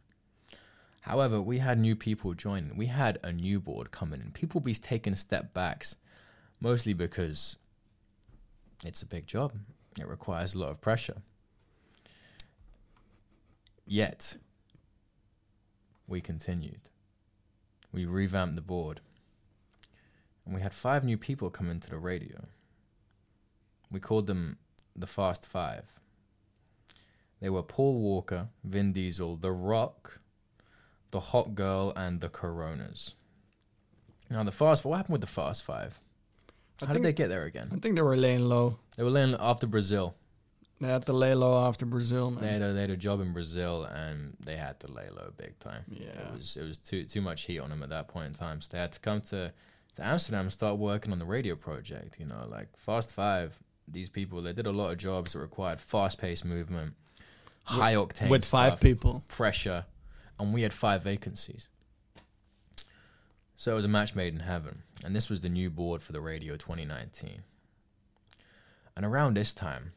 [1.01, 2.77] However, we had new people joining.
[2.77, 4.31] We had a new board coming in.
[4.31, 5.97] People be taking step backs,
[6.61, 7.57] mostly because
[8.85, 9.53] it's a big job.
[9.99, 11.21] It requires a lot of pressure.
[13.85, 14.37] Yet,
[16.07, 16.89] we continued.
[17.91, 19.01] We revamped the board.
[20.45, 22.45] And we had five new people come into the radio.
[23.91, 24.57] We called them
[24.95, 25.99] the Fast Five.
[27.39, 30.19] They were Paul Walker, Vin Diesel, The Rock,
[31.11, 33.15] The Hot Girl, and The Coronas.
[34.29, 35.99] Now, the Fast What happened with the Fast Five?
[36.79, 37.69] How did they get there again?
[37.71, 38.79] I think they were laying low.
[38.97, 40.15] They were laying after Brazil.
[40.83, 42.43] They had to lay low after Brazil, man.
[42.43, 45.31] They had, a, they had a job in Brazil and they had to lay low
[45.37, 45.83] big time.
[45.89, 46.07] Yeah.
[46.07, 48.59] It was it was too too much heat on them at that point in time.
[48.61, 49.53] So they had to come to,
[49.95, 52.19] to Amsterdam and start working on the radio project.
[52.19, 53.57] You know, like Fast Five.
[53.87, 56.93] These people they did a lot of jobs that required fast paced movement,
[57.65, 59.23] high octane With five stuff, people.
[59.27, 59.85] pressure,
[60.39, 61.67] and we had five vacancies.
[63.55, 66.11] So it was a match made in heaven, and this was the new board for
[66.11, 67.43] the radio 2019.
[68.95, 69.93] And around this time,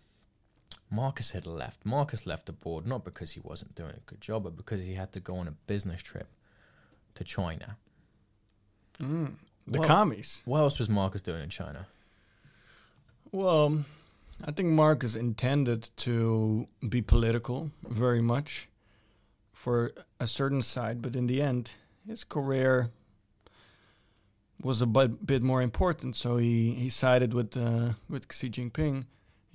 [0.90, 1.84] Marcus had left.
[1.84, 4.94] Marcus left the board not because he wasn't doing a good job, but because he
[4.94, 6.28] had to go on a business trip
[7.14, 7.76] to China.
[8.98, 9.34] Mm.
[9.66, 10.42] The Well- commies.
[10.44, 11.86] What else was Marcus doing in China?
[13.32, 13.84] Well,
[14.44, 18.68] I think Marcus intended to be political very much
[19.52, 21.72] for a certain side, but in the end,
[22.06, 22.90] his career
[24.62, 26.16] was a bit, bit more important.
[26.16, 29.06] So he, he sided with uh, with Xi Jinping.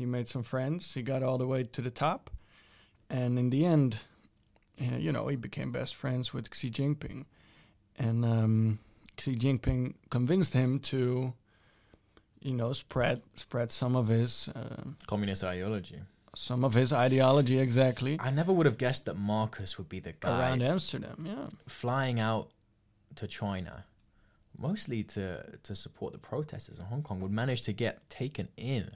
[0.01, 0.95] He made some friends.
[0.95, 2.31] He got all the way to the top,
[3.07, 3.99] and in the end,
[4.81, 7.25] uh, you know, he became best friends with Xi Jinping,
[7.99, 8.79] and um,
[9.19, 11.35] Xi Jinping convinced him to,
[12.39, 15.99] you know, spread spread some of his uh, Communist ideology.
[16.35, 20.13] some of his ideology exactly I never would have guessed that Marcus would be the
[20.19, 21.25] guy around Amsterdam.
[21.27, 21.45] Yeah.
[21.67, 22.49] flying out
[23.17, 23.85] to China,
[24.57, 28.95] mostly to to support the protesters in Hong Kong, would manage to get taken in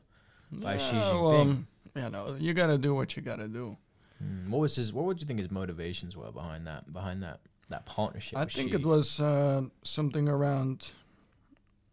[0.62, 1.65] by Xi Jinping.
[1.96, 3.78] well, you know, you gotta do what you gotta do.
[4.20, 4.94] Hmm, What was his?
[4.94, 6.91] What would you think his motivations were behind that?
[6.91, 7.39] Behind that
[7.70, 8.38] that partnership?
[8.38, 8.76] I think Xi?
[8.76, 10.91] it was uh, something around.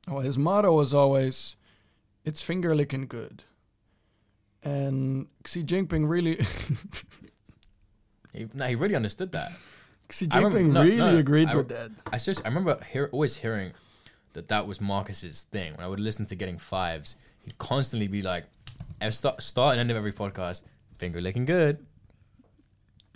[0.09, 1.57] Well, his motto was always,
[2.25, 3.42] "It's finger licking good,"
[4.62, 6.37] and Xi Jinping really,
[8.33, 9.53] He, no, he really understood that.
[10.11, 11.90] Xi remember- Jinping no, really no, agreed I- with that.
[12.12, 13.72] I seriously, I remember hear, always hearing
[14.33, 15.72] that that was Marcus's thing.
[15.75, 18.44] When I would listen to Getting Fives, he'd constantly be like,
[19.00, 20.62] at start, start and end of every podcast,
[20.98, 21.85] finger licking good.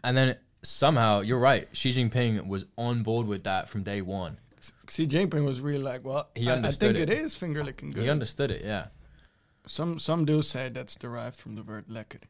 [0.04, 4.38] And then somehow, you're right, Xi Jinping was on board with that from day one.
[4.88, 7.12] Xi Jinping was really like, "Well, He I, I understood think it.
[7.12, 8.86] it is finger licking good." He understood it, yeah.
[9.66, 12.22] some some do say that's derived from the word lekker,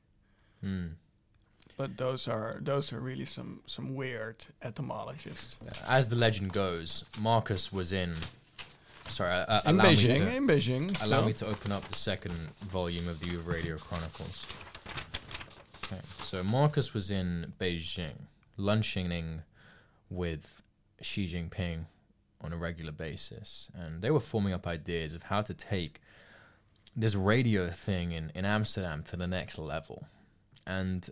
[0.62, 0.86] Hmm.
[1.76, 5.58] but those are those are really some some weird etymologists.
[5.88, 8.14] As the legend goes, Marcus was in.
[9.08, 11.26] Sorry, uh, uh, In allow me Beijing, to in Beijing, allow still.
[11.26, 14.46] me to open up the second volume of the Radio Chronicles.
[15.84, 19.42] Okay, so Marcus was in Beijing, lunching
[20.10, 20.62] with
[21.00, 21.86] Xi Jinping
[22.42, 26.00] on a regular basis, and they were forming up ideas of how to take
[26.94, 30.06] this radio thing in, in Amsterdam to the next level.
[30.66, 31.08] And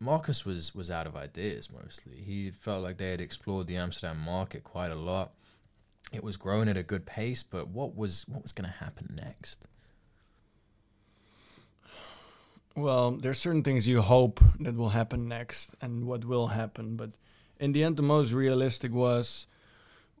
[0.00, 2.16] Marcus was was out of ideas mostly.
[2.24, 5.32] He felt like they had explored the Amsterdam market quite a lot.
[6.12, 9.14] It was growing at a good pace, but what was what was going to happen
[9.16, 9.64] next?
[12.76, 17.10] Well, there's certain things you hope that will happen next and what will happen, but
[17.60, 19.46] in the end, the most realistic was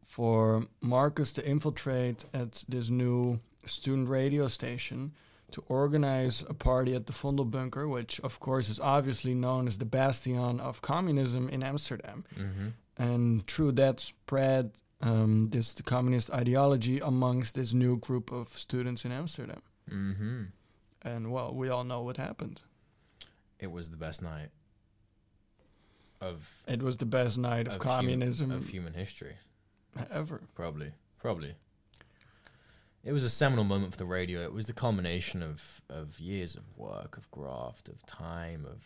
[0.04, 5.12] for Marcus to infiltrate at this new student radio station
[5.50, 9.84] to organize a party at the Vondelbunker, which of course is obviously known as the
[9.84, 12.24] bastion of communism in Amsterdam.
[12.38, 12.68] Mm-hmm.
[12.96, 14.72] And through that spread
[15.04, 19.62] um, this the communist ideology amongst this new group of students in Amsterdam.
[19.90, 20.42] Mm-hmm.
[21.02, 22.62] And well, we all know what happened.
[23.58, 24.50] It was the best night
[26.20, 29.36] of It was the best night of, of communism hum- of human history.
[30.10, 30.40] ever.
[30.54, 31.54] Probably, probably.
[33.04, 34.42] It was a seminal moment for the radio.
[34.42, 38.80] It was the culmination of of years of work, of graft, of time, of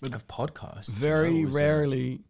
[0.00, 0.88] But of podcasts.
[0.88, 2.20] you know, Very was a- rarely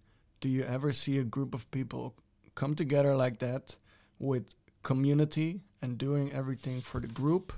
[0.41, 2.15] do you ever see a group of people
[2.59, 3.77] come together like that
[4.19, 7.53] with community and doing everything for the group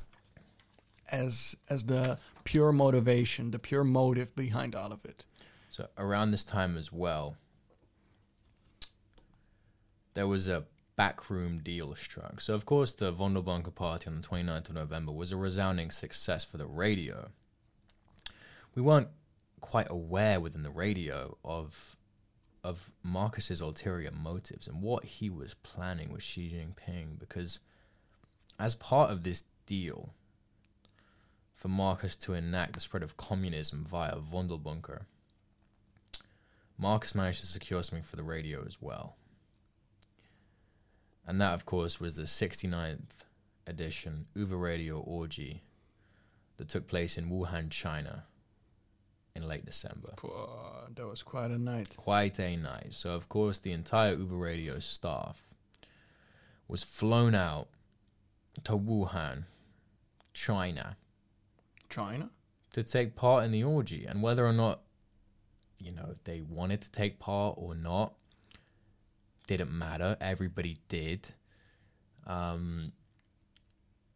[1.10, 5.24] as as the pure motivation, the pure motive behind all of it.
[5.70, 7.36] So around this time as well,
[10.12, 10.64] there was a
[10.96, 12.42] backroom deal struck.
[12.42, 16.44] So of course, the Vondelbunker party on the 29th of November was a resounding success
[16.44, 17.30] for the radio.
[18.74, 19.08] We weren't
[19.60, 21.96] quite aware within the radio of
[22.62, 27.60] of Marcus's ulterior motives and what he was planning with Xi Jinping because
[28.58, 30.14] as part of this deal
[31.54, 35.02] for Marcus to enact the spread of communism via Vondelbunker,
[36.78, 39.16] Marcus managed to secure something for the radio as well.
[41.26, 43.24] And that, of course, was the 69th
[43.66, 45.62] edition Uva Radio Orgy
[46.56, 48.24] that took place in Wuhan, China
[49.40, 50.12] in late December.
[50.16, 51.94] Pwah, that was quite a night.
[51.96, 52.88] Quite a night.
[52.90, 55.42] So, of course, the entire Uber Radio staff
[56.68, 57.68] was flown out
[58.64, 59.44] to Wuhan,
[60.32, 60.96] China,
[61.88, 62.30] China?
[62.72, 64.04] to take part in the orgy.
[64.06, 64.82] And whether or not,
[65.78, 68.14] you know, they wanted to take part or not,
[69.46, 70.16] didn't matter.
[70.20, 71.34] Everybody did.
[72.26, 72.92] Um,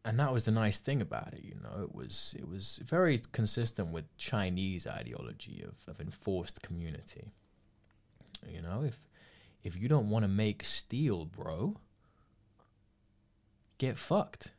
[0.04, 1.82] and that was the nice thing about it, you know.
[1.82, 7.32] It was it was very consistent with Chinese ideology of, of enforced community.
[8.46, 9.00] You know, if
[9.62, 11.76] if you don't want to make steel, bro,
[13.78, 14.52] get fucked.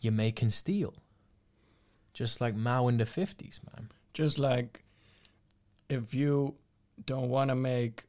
[0.00, 0.94] You're making steel.
[2.14, 3.90] Just like Mao in the 50s, man.
[4.14, 4.84] Just like
[5.88, 6.54] if you
[7.04, 8.04] don't want to make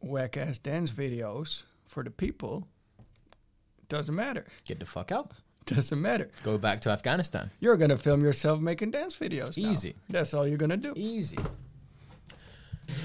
[0.00, 2.66] whack ass dance videos for the people,
[3.88, 4.46] doesn't matter.
[4.64, 5.32] Get the fuck out.
[5.66, 6.30] Doesn't matter.
[6.42, 7.50] Go back to Afghanistan.
[7.60, 9.56] You're gonna film yourself making dance videos.
[9.56, 9.70] now.
[9.70, 9.94] Easy.
[10.08, 10.92] That's all you're gonna do.
[10.96, 11.38] Easy.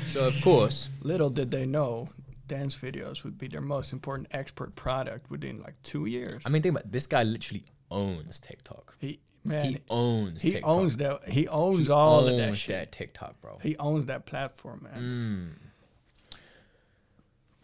[0.08, 2.10] So, of course, Little did they know
[2.48, 6.42] dance videos would be their most important export product within like two years.
[6.46, 7.24] I mean, think about it, this guy.
[7.24, 8.96] Literally owns TikTok.
[9.00, 10.42] he man, he he, owns.
[10.42, 10.70] he TikTok.
[10.70, 11.30] owns that.
[11.30, 12.76] He owns He all of owns that shit.
[12.76, 13.60] that TikTok, bro.
[13.62, 15.58] He owns that platform, man.
[15.60, 15.68] Mm.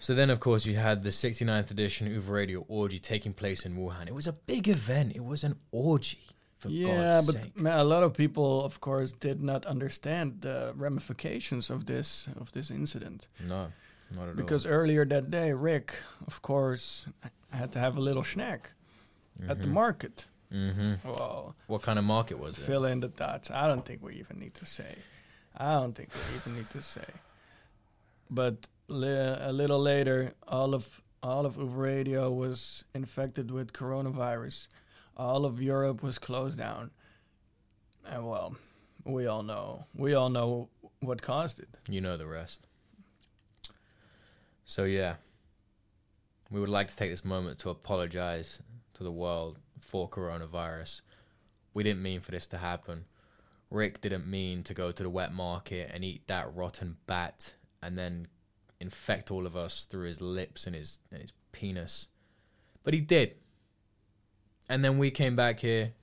[0.02, 3.78] So then, of course, you had the 69th edition Uber Radio orgy taking place in
[3.78, 4.08] Wuhan.
[4.08, 5.16] It was a big event.
[5.16, 6.26] It was an orgy,
[6.58, 10.74] for yeah, God's but man, a lot of people, of course, did not understand the
[10.76, 13.28] ramifications of this of this incident.
[13.39, 13.72] No,
[14.16, 14.34] not at all.
[14.36, 15.93] Because earlier that day, Rick,
[16.28, 17.06] of course,
[17.52, 18.74] had to have a little snack
[19.39, 19.52] all.
[19.52, 20.26] at the market.
[20.52, 22.66] hmm Well, What kind of market was it?
[22.66, 23.52] fill in the dots.
[23.52, 24.95] I don't think we even need to say.
[25.56, 27.10] I don't think we even need to say.
[28.30, 34.68] But a little later, all of all of Uber Radio was infected with coronavirus.
[35.16, 36.92] All of Europe was closed down.
[38.06, 38.56] And well,
[39.06, 39.86] we all know.
[39.96, 40.70] We all know
[41.00, 41.70] what caused it.
[41.89, 42.66] You know the rest.
[44.66, 45.16] So yeah,
[46.50, 48.62] we would like to take this moment to apologize
[48.94, 51.02] to the world for coronavirus.
[51.74, 53.06] We didn't mean for this to happen.
[53.70, 57.98] Rick didn't mean to go to the wet market and eat that rotten bat and
[57.98, 58.28] then
[58.82, 62.08] infect all of us through his lips and his and his penis.
[62.84, 63.36] But he did.
[64.70, 65.94] And then we came back here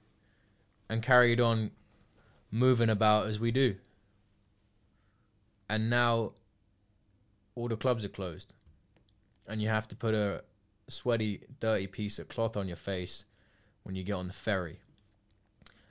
[0.89, 1.73] and carried on
[2.51, 3.77] moving about as we do.
[5.69, 6.33] And now
[7.55, 8.53] all the clubs are closed.
[9.47, 10.45] And you have to put a
[10.89, 13.25] sweaty, dirty piece of cloth on your face
[13.83, 14.79] when you get on the ferry.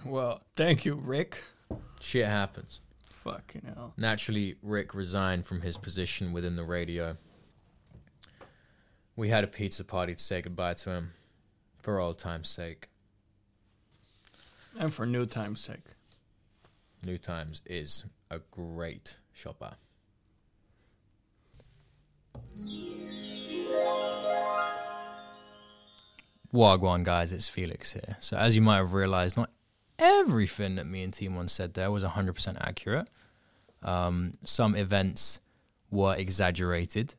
[0.05, 1.43] Well, thank you, Rick.
[1.99, 2.79] Shit happens.
[3.23, 3.93] Fucking hell.
[3.97, 7.17] Naturally, Rick resigned from his position within the radio.
[9.15, 11.13] We had a pizza party to say goodbye to him,
[11.81, 12.89] for old time's sake.
[14.79, 15.85] And for new time's sake.
[17.05, 19.75] New Times is a great shopper.
[26.53, 28.17] Wagwan, guys, it's Felix here.
[28.19, 29.49] So, as you might have realized, not
[29.99, 33.07] everything that me and Timon said there was 100% accurate.
[33.83, 35.39] Um, some events
[35.89, 37.15] were exaggerated,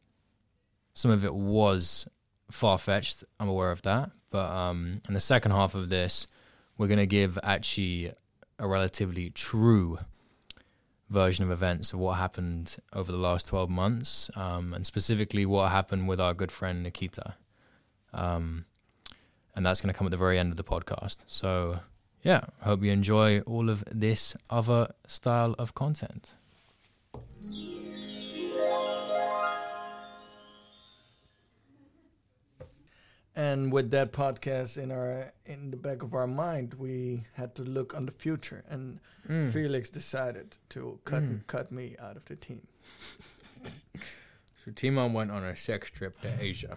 [0.99, 2.09] some of it was
[2.51, 3.22] far fetched.
[3.39, 4.11] I'm aware of that.
[4.31, 6.26] But um, in the second half of this,
[6.76, 8.12] we're going to give actually
[8.59, 9.99] a relatively true
[11.09, 15.70] version of events of what happened over the last 12 months, um, and specifically what
[15.70, 17.37] happened with our good friend Nikita.
[18.12, 18.66] Um,
[19.55, 21.24] and that's going to come at the very end of the podcast.
[21.26, 21.79] So,
[22.23, 26.35] yeah, hope you enjoy all of this other style of content.
[33.37, 37.62] And with that podcast in our in the back of our mind, we had to
[37.62, 38.99] look on the future, and
[39.53, 41.47] Felix decided to cut Mm.
[41.47, 42.66] cut me out of the team.
[44.64, 46.77] So Timon went on a sex trip to Asia.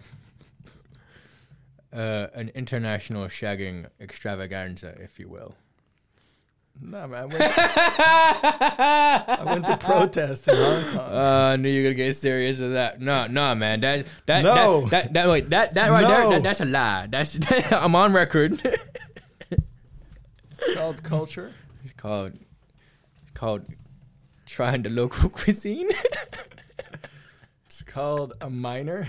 [1.94, 5.56] Uh, an international shagging extravaganza, if you will.
[6.80, 7.44] No, man, I went,
[8.80, 11.12] I went to protest in Hong Kong.
[11.14, 13.02] Uh, I knew you were gonna get serious with that.
[13.02, 13.82] No, no, man.
[13.82, 14.82] That that No.
[14.88, 17.08] that, that, that wait that that right there that, that's a lie.
[17.10, 17.38] That's
[17.74, 18.62] I'm on record.
[19.52, 21.52] It's called culture.
[21.84, 23.66] it's called it's called
[24.46, 25.90] trying the local cuisine.
[27.66, 29.08] It's called a minor.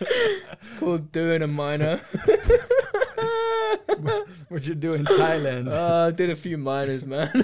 [0.00, 1.96] It's called doing a minor.
[4.48, 5.70] what you do in Thailand.
[5.70, 7.30] Uh, did a few minors, man.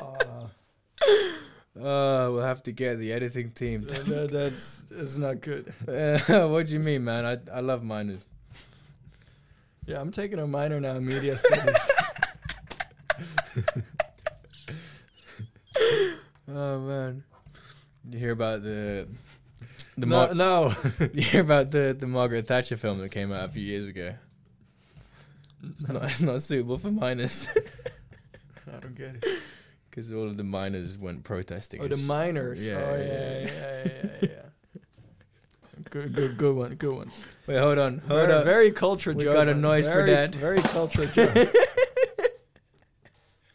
[0.00, 0.46] Uh,
[1.76, 3.82] Uh, we'll have to get the editing team.
[3.82, 5.72] that- that's that's not good.
[5.88, 7.24] Uh, what do you mean, man?
[7.26, 8.26] I I love minors.
[9.86, 11.76] Yeah, I'm taking a minor now in media studies.
[16.48, 17.24] Oh man,
[18.08, 19.08] you hear about the
[19.96, 20.72] the no, Mar- no.
[21.14, 24.14] you hear about the the Margaret Thatcher film that came out a few years ago?
[25.70, 27.48] It's not it's not suitable for minors
[28.66, 29.24] I don't get it.
[29.88, 31.80] because all of the miners went protesting.
[31.82, 32.66] Oh, the miners.
[32.66, 33.48] Yeah, oh, yeah, yeah,
[34.22, 34.28] yeah.
[34.28, 34.28] yeah,
[35.90, 37.10] good, good, good one, good one.
[37.46, 38.44] Wait, hold on, hold very, on.
[38.44, 39.34] very cultured We joke.
[39.34, 40.34] got a noise for that.
[40.34, 41.48] Very cultured joke.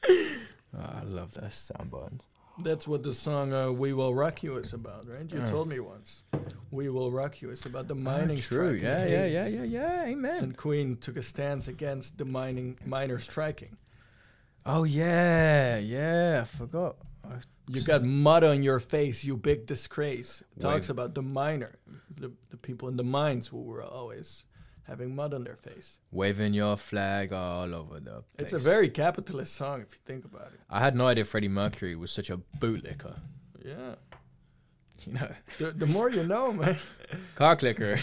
[0.08, 2.26] Oh, ah, I love those sound buttons.
[2.64, 5.32] That's what the song uh, "We Will Rock You" is about, right?
[5.32, 5.48] You Uh.
[5.48, 6.24] told me once.
[6.72, 8.78] "We Will Rock You" is about the mining Ah, true.
[8.78, 8.82] strike.
[8.82, 10.06] Yeah, yeah, yeah, yeah, yeah.
[10.12, 10.44] Amen.
[10.44, 13.78] And Queen took a stance against the mining miners striking.
[14.66, 16.40] Oh yeah, yeah.
[16.42, 16.98] I forgot.
[17.24, 17.42] I-
[17.72, 20.42] You got mud on your face, you big disgrace.
[20.60, 20.90] Talks Wait.
[20.90, 21.78] about the miner,
[22.10, 24.44] the, the people in the mines who were always
[24.90, 26.00] having mud on their face.
[26.12, 28.40] Waving your flag all over the place.
[28.40, 30.60] It's a very capitalist song if you think about it.
[30.70, 33.16] I had no idea Freddie Mercury was such a bootlicker.
[33.64, 33.96] Yeah.
[35.06, 36.76] You know, The, the more you know, man.
[37.38, 37.96] Cocklicker.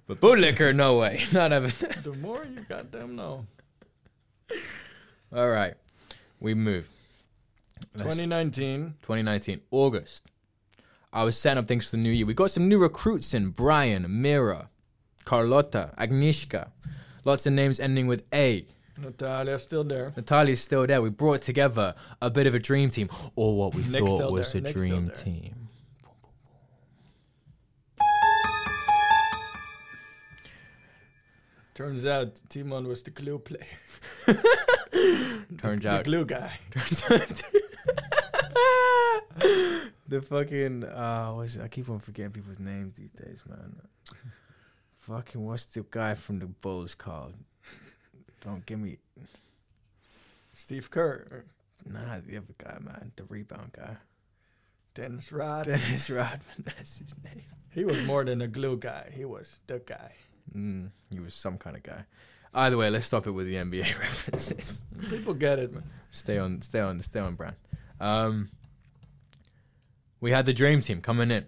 [0.08, 1.70] but bootlicker, no way, not having.
[2.02, 3.46] The more you goddamn know.
[5.32, 5.74] All right,
[6.40, 6.90] we move.
[7.94, 8.94] Let's- 2019.
[9.02, 10.32] 2019, August.
[11.12, 12.26] I was setting up things for the new year.
[12.26, 14.68] We got some new recruits in Brian, Mira,
[15.24, 16.70] Carlotta, Agnieszka.
[17.24, 18.64] Lots of names ending with A.
[18.98, 20.12] Natalia's still there.
[20.16, 21.00] Natalia's still there.
[21.02, 24.32] We brought together a bit of a dream team, or what we Nick's thought still
[24.32, 24.60] was there.
[24.60, 25.14] a Nick's still dream there.
[25.14, 25.68] team.
[31.74, 33.64] Turns out Timon was the glue player.
[35.58, 36.04] Turns out.
[36.04, 36.52] The glue guy.
[36.70, 37.42] turns out,
[40.06, 41.58] the fucking uh, what's?
[41.58, 43.80] I keep on forgetting people's names these days, man.
[45.02, 47.34] Fucking what's the guy from the Bulls called?
[48.40, 48.98] Don't give me
[50.54, 51.44] Steve Kerr.
[51.84, 53.96] Nah, the other guy, man, the rebound guy.
[54.94, 55.66] Dennis Rod.
[55.66, 57.42] Dennis Rodman, that's his name.
[57.70, 59.10] He was more than a glue guy.
[59.12, 60.12] He was the guy.
[60.56, 62.04] Mm, he was some kind of guy.
[62.54, 64.84] Either way, let's stop it with the NBA references.
[65.10, 65.84] People get it, man.
[66.10, 67.56] stay on, stay on, stay on brand.
[67.98, 68.50] Um,
[70.20, 71.46] we had the dream team coming in.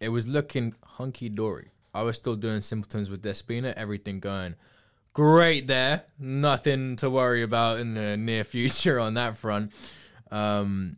[0.00, 1.71] It was looking hunky dory.
[1.94, 4.54] I was still doing simpletons with Despina, everything going
[5.12, 6.04] great there.
[6.18, 9.72] Nothing to worry about in the near future on that front.
[10.30, 10.96] Um,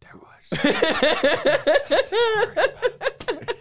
[0.00, 0.52] There was.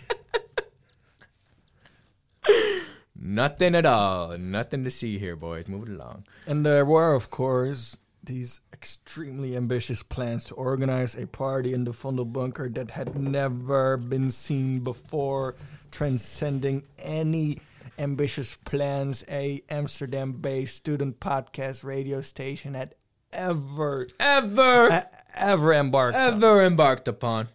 [3.15, 4.37] Nothing at all.
[4.37, 5.67] Nothing to see here, boys.
[5.67, 6.25] Moving along.
[6.47, 11.91] And there were, of course, these extremely ambitious plans to organize a party in the
[11.91, 15.55] Vondel Bunker that had never been seen before,
[15.91, 17.59] transcending any
[17.97, 22.95] ambitious plans a Amsterdam-based student podcast radio station had
[23.33, 26.33] ever Ever, e- ever embarked on.
[26.35, 27.47] ever embarked upon.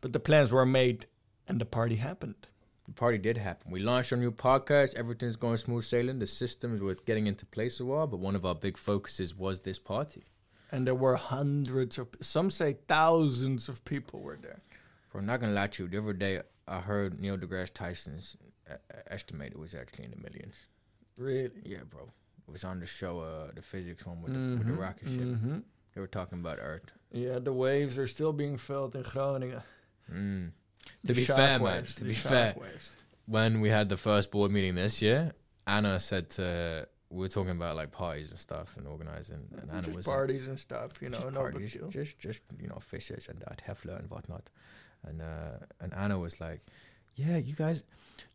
[0.00, 1.06] But the plans were made,
[1.48, 2.47] and the party happened.
[2.88, 3.70] The party did happen.
[3.70, 4.94] We launched our new podcast.
[4.94, 6.18] Everything's going smooth sailing.
[6.20, 9.60] The systems were getting into place a while, but one of our big focuses was
[9.60, 10.24] this party.
[10.72, 14.58] And there were hundreds of, some say thousands of people were there.
[15.12, 15.88] Bro, I'm not gonna lie to you.
[15.90, 18.38] The other day, I heard Neil deGrasse Tyson's
[18.70, 18.76] uh,
[19.08, 20.66] estimate it was actually in the millions.
[21.18, 21.60] Really.
[21.64, 22.10] Yeah, bro.
[22.46, 25.20] It was on the show, uh, the physics one with, the, with the rocket ship.
[25.20, 25.62] Mhm.
[25.94, 26.90] They were talking about Earth.
[27.12, 29.60] Yeah, the waves are still being felt in Groningen.
[30.10, 30.52] Mm.
[31.06, 31.82] To be fair, man.
[31.82, 32.90] shockwaves, To be fair, shockwaves.
[33.26, 35.32] when we had the first board meeting this year,
[35.66, 39.82] Anna said to, we were talking about like parties and stuff and organizing, and Anna
[39.82, 41.88] just was like, parties and stuff, you know, just no big parties, deal.
[41.88, 44.50] just just you know fishes and that Hefler and whatnot,
[45.06, 46.60] and uh, and Anna was like,
[47.16, 47.84] yeah, you guys,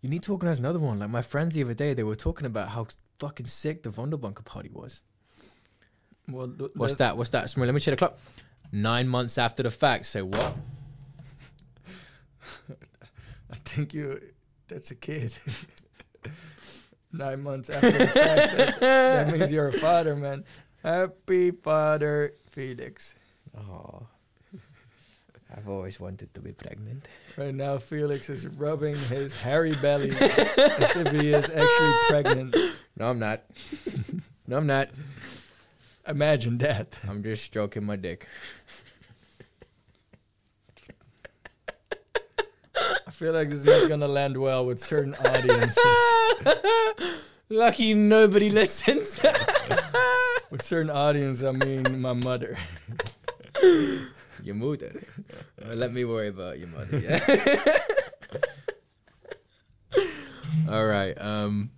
[0.01, 0.99] you need to organize another one.
[0.99, 2.87] Like my friends the other day, they were talking about how
[3.19, 5.03] fucking sick the Vondelbunker party was.
[6.29, 7.17] Well, th- What's that?
[7.17, 7.55] What's that?
[7.57, 8.17] Let me check the clock.
[8.71, 10.05] Nine months after the fact.
[10.05, 10.55] Say what?
[13.53, 14.19] I think you.
[14.67, 15.37] That's a kid.
[17.13, 20.43] Nine months after the fact, that, that means you're a father, man.
[20.81, 23.13] Happy father, Felix.
[23.55, 24.07] Oh,
[25.55, 27.07] I've always wanted to be pregnant.
[27.37, 32.55] Right now, Felix is rubbing his hairy belly as if he is actually pregnant.
[32.97, 33.43] No, I'm not.
[34.47, 34.89] no, I'm not.
[36.07, 36.99] Imagine that.
[37.07, 38.27] I'm just stroking my dick.
[43.13, 45.77] Feel like this is not gonna land well with certain audiences.
[47.49, 49.21] Lucky nobody listens.
[50.49, 52.57] With certain audience, I mean my mother.
[54.43, 55.01] Your mother.
[55.63, 56.99] Uh, let me worry about your mother.
[56.99, 57.79] Yeah.
[60.69, 61.13] All right.
[61.19, 61.71] Um.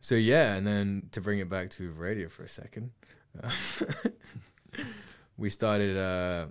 [0.00, 2.92] So yeah, and then to bring it back to radio for a second,
[3.42, 3.50] uh,
[5.36, 5.96] we started.
[5.96, 6.46] Uh,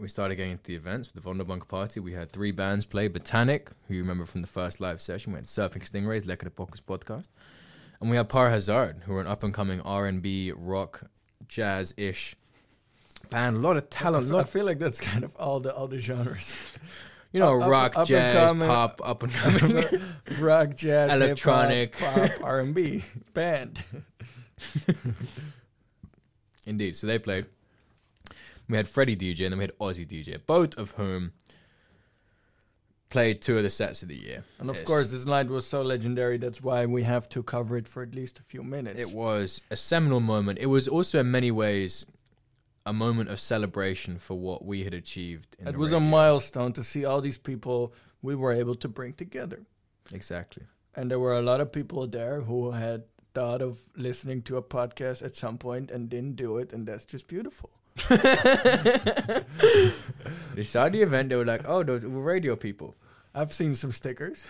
[0.00, 2.00] we started getting into the events with the Vonderbunk party.
[2.00, 5.32] We had three bands play: Botanic, who you remember from the first live session.
[5.32, 7.28] We had Surfing Stingrays, Lekker de Pockets podcast,
[8.00, 11.02] and we had Par Hazard, who are an up and coming R and B rock
[11.48, 12.36] jazz ish
[13.30, 13.56] band.
[13.56, 14.26] A lot of talent.
[14.26, 16.76] f- lot I feel like that's kind of all the all the genres.
[17.32, 19.84] you know, Up- up- rock, up jazz, coming- pop, up and coming.
[20.40, 21.98] Rock, jazz, Electronic.
[21.98, 23.82] pop, R and B band.
[26.66, 26.96] Indeed.
[26.96, 27.46] So they played.
[28.70, 31.32] We had Freddie DJ and then we had Aussie DJ, both of whom
[33.08, 34.44] played two of the sets of the year.
[34.60, 34.84] And of Yes.
[34.86, 36.38] course, this night was so legendary.
[36.38, 39.00] That's why we have to cover it for at least a few minutes.
[39.00, 40.60] It was a seminal moment.
[40.60, 42.06] It was also, in many ways,
[42.86, 45.56] a moment of celebration for what we had achieved.
[45.58, 47.92] In It was a milestone to see all these people
[48.22, 49.66] we were able to bring together.
[50.12, 50.62] Exactly.
[50.94, 53.02] And there were a lot of people there who had
[53.34, 57.04] thought of listening to a podcast at some point and didn't do it, and that's
[57.04, 57.70] just beautiful.
[60.54, 61.28] they saw the event.
[61.28, 62.96] They were like, "Oh, those Uber radio people."
[63.34, 64.46] I've seen some stickers.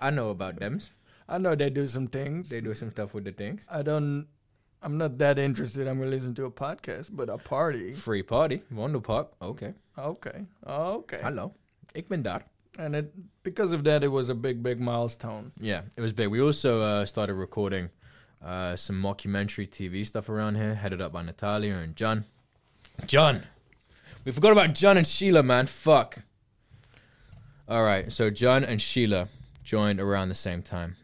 [0.00, 0.80] I know about them.
[1.28, 2.48] I know they do some things.
[2.48, 3.66] They do some stuff with the things.
[3.70, 4.26] I don't.
[4.82, 5.86] I'm not that interested.
[5.86, 7.92] I'm gonna listen to a podcast, but a party.
[7.92, 9.28] Free party, Wonderpark.
[9.40, 9.74] Okay.
[9.98, 10.46] Okay.
[10.66, 11.20] Okay.
[11.22, 11.54] Hello.
[11.94, 12.42] Ik ben daar.
[12.78, 13.12] And it
[13.42, 15.52] because of that, it was a big, big milestone.
[15.60, 16.28] Yeah, it was big.
[16.28, 17.90] We also uh, started recording
[18.44, 22.24] uh, some mockumentary TV stuff around here, headed up by Natalia and John.
[23.06, 23.42] John!
[24.24, 25.66] We forgot about John and Sheila, man.
[25.66, 26.18] Fuck.
[27.68, 29.28] All right, so John and Sheila
[29.64, 30.96] joined around the same time,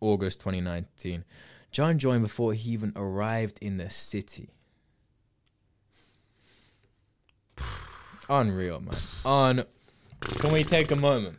[0.00, 1.24] August 2019.
[1.70, 4.50] John joined before he even arrived in the city.
[8.28, 8.94] Unreal, man.
[9.24, 9.64] On.
[10.20, 11.38] Can we take a moment?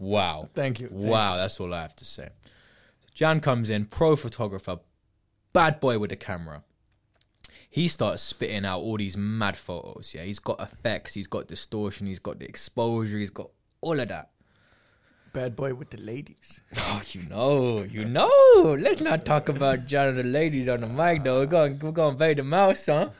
[0.00, 0.48] Wow.
[0.54, 0.88] Thank you.
[0.88, 2.30] Thank Wow, that's all I have to say.
[2.44, 4.78] So Jan comes in, pro photographer,
[5.52, 6.64] bad boy with the camera.
[7.68, 10.12] He starts spitting out all these mad photos.
[10.14, 14.08] Yeah, he's got effects, he's got distortion, he's got the exposure, he's got all of
[14.08, 14.30] that.
[15.32, 16.60] Bad boy with the ladies.
[16.76, 18.76] Oh, you know, you know.
[18.80, 21.40] Let's not talk about John and the ladies on the mic, though.
[21.40, 23.10] We're going, we're going to pay the mouse, huh?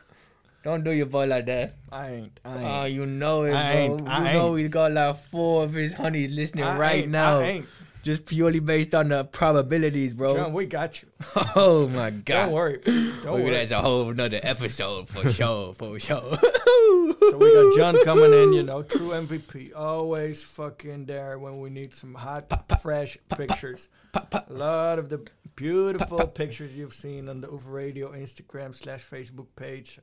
[0.62, 1.76] Don't do your boy like that.
[1.90, 2.40] I ain't.
[2.44, 3.80] I Oh, you know it, I bro.
[3.80, 4.54] ain't- you I know ain't.
[4.54, 7.38] we got like four of his honeys listening I right ain't, now.
[7.40, 7.66] I ain't.
[8.02, 10.34] Just purely based on the probabilities, bro.
[10.34, 11.08] John, we got you.
[11.54, 12.44] Oh my god.
[12.46, 12.80] Don't worry.
[12.84, 13.50] Don't Look, worry.
[13.50, 16.22] that's a whole another episode for sure, for sure.
[16.40, 21.68] So we got John coming in, you know, true MVP, always fucking there when we
[21.68, 22.50] need some hot,
[22.80, 23.90] fresh pictures.
[24.14, 29.48] A lot of the beautiful pictures you've seen on the Over Radio Instagram slash Facebook
[29.56, 29.98] page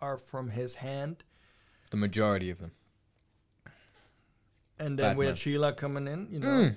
[0.00, 1.24] are from his hand.
[1.90, 2.72] the majority of them.
[4.78, 5.30] And then Bad we man.
[5.30, 6.72] had Sheila coming in, you know,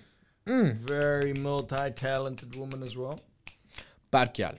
[0.48, 0.76] Mm.
[0.78, 3.20] very multi-talented woman as well.
[4.10, 4.58] Bad gal.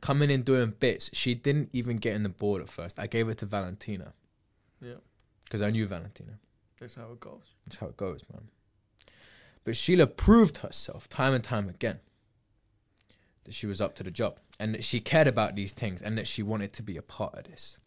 [0.00, 1.10] Coming in doing bits.
[1.14, 2.98] She didn't even get in the board at first.
[2.98, 4.12] I gave it to Valentina
[4.80, 4.96] Yeah,
[5.44, 6.38] because I knew Valentina.
[6.80, 7.44] that's how it goes.
[7.66, 8.48] That's how it goes, man.
[9.64, 12.00] But Sheila proved herself time and time again
[13.44, 16.16] that she was up to the job and that she cared about these things and
[16.18, 17.78] that she wanted to be a part of this.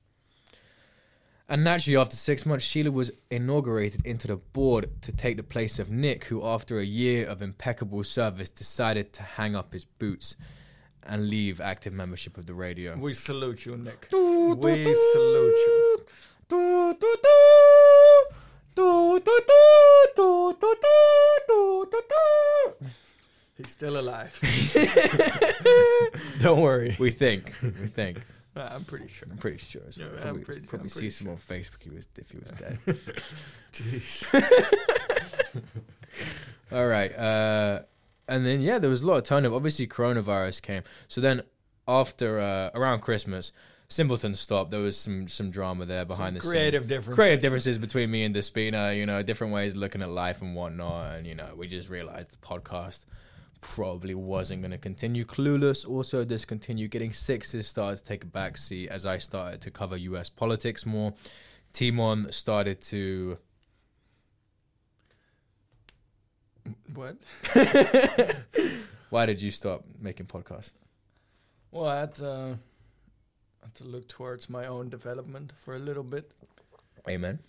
[1.52, 5.80] And naturally, after six months, Sheila was inaugurated into the board to take the place
[5.80, 10.36] of Nick, who, after a year of impeccable service, decided to hang up his boots
[11.08, 12.96] and leave active membership of the radio.
[12.96, 14.10] We salute you, Nick.
[14.12, 16.06] We salute you.
[23.60, 24.40] He's still alive.
[26.40, 26.96] Don't worry.
[26.98, 27.54] We think.
[27.62, 28.22] We think.
[28.56, 29.28] I'm pretty sure.
[29.30, 29.82] I'm pretty sure.
[29.88, 30.08] As well.
[30.08, 32.52] Yeah, I'm probably pretty- probably see pretty some on Facebook he was, if he was
[32.52, 32.78] dead.
[33.74, 34.26] Jeez.
[36.72, 37.14] All right.
[37.18, 37.82] Uh,
[38.28, 39.56] and then, yeah, there was a lot of turnover.
[39.56, 40.84] Obviously, coronavirus came.
[41.08, 41.42] So then,
[41.88, 43.52] after uh, around Christmas,
[43.88, 44.72] Simpleton stopped.
[44.72, 46.90] There was some some drama there behind the creative scenes.
[46.90, 47.16] differences.
[47.16, 50.56] Creative differences between me and Despina, you know, different ways of looking at life and
[50.56, 51.16] whatnot.
[51.16, 53.06] And, you know, we just realized the podcast
[53.62, 55.26] probably wasn't going to continue.
[55.26, 56.92] Clueless also discontinued.
[56.92, 60.86] Getting Sixes started to take a back seat as I started to cover US politics
[60.86, 61.14] more.
[61.74, 63.38] Timon started to.
[66.94, 67.18] What?
[69.10, 70.74] Why did you stop making podcasts?
[71.72, 72.60] Well, I had to,
[73.62, 76.32] I had to look towards my own development for a little bit,
[77.08, 77.40] Amen.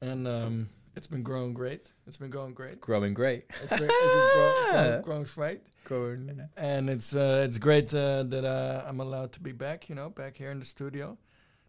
[0.00, 1.92] and um, it's been growing great.
[2.06, 2.80] It's been going great.
[2.80, 3.44] Growing great.
[3.62, 6.40] It's, been grow, grow, growing great, Growing.
[6.56, 9.88] and it's uh, it's great uh, that uh, I'm allowed to be back.
[9.88, 11.16] You know, back here in the studio.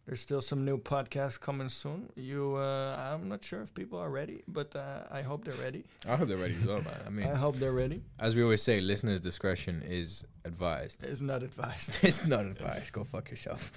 [0.06, 2.10] There's still some new podcasts coming soon.
[2.18, 5.86] You, uh, I'm not sure if people are ready, but uh, I hope they're ready.
[6.06, 7.00] I hope they're ready as well, man.
[7.08, 8.02] I mean, I hope they're ready.
[8.20, 11.06] as we always say, listeners' discretion is advised.
[11.06, 12.00] It's not advised.
[12.04, 12.92] it's not advised.
[12.92, 13.72] Go fuck yourself.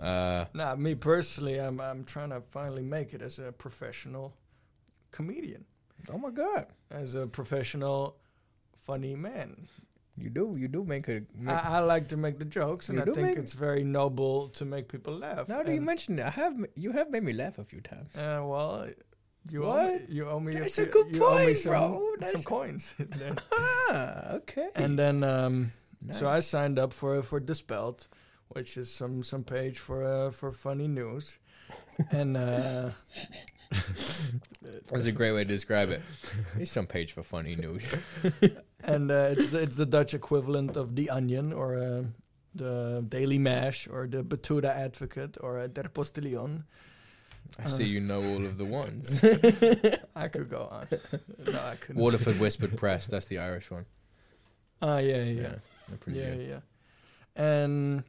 [0.00, 4.34] uh, Nah, me personally, I'm I'm trying to finally make it as a professional
[5.10, 5.64] comedian,
[6.12, 8.16] oh my god, as a professional
[8.76, 9.68] funny man.
[10.16, 11.22] you do, you do make a.
[11.38, 14.64] Make, I, I like to make the jokes, and I think it's very noble to
[14.64, 15.48] make people laugh.
[15.48, 18.16] now that you mention it, I have you have made me laugh a few times.
[18.16, 18.88] uh, well,
[19.50, 21.72] you owe me, you owe me That's a, a good you owe me point, some,
[21.72, 22.14] bro.
[22.32, 22.94] some coins.
[23.92, 24.68] Ah, okay.
[24.76, 25.72] and then, um,
[26.12, 28.06] so I signed up for for De Speld,
[28.48, 31.38] which is some some page for uh, for funny news,
[32.12, 32.90] and uh,
[34.90, 36.02] That's a great way to describe it.
[36.58, 37.94] It's some page for funny news.
[38.84, 42.02] and uh, it's the, it's the Dutch equivalent of the Onion or uh,
[42.54, 46.64] the Daily Mash or the Batuta Advocate or uh, Der Postillon.
[47.58, 49.24] I see you know all of the ones.
[50.14, 50.86] I could go on.
[51.46, 52.00] No, I couldn't.
[52.00, 53.08] Waterford Whispered Press.
[53.08, 53.86] That's the Irish one.
[54.80, 55.54] Ah, yeah, yeah, Yeah,
[55.88, 56.48] they're pretty yeah, good.
[56.48, 56.60] yeah.
[57.36, 58.04] And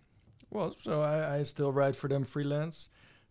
[0.51, 2.89] well, so I, I still write for them freelance.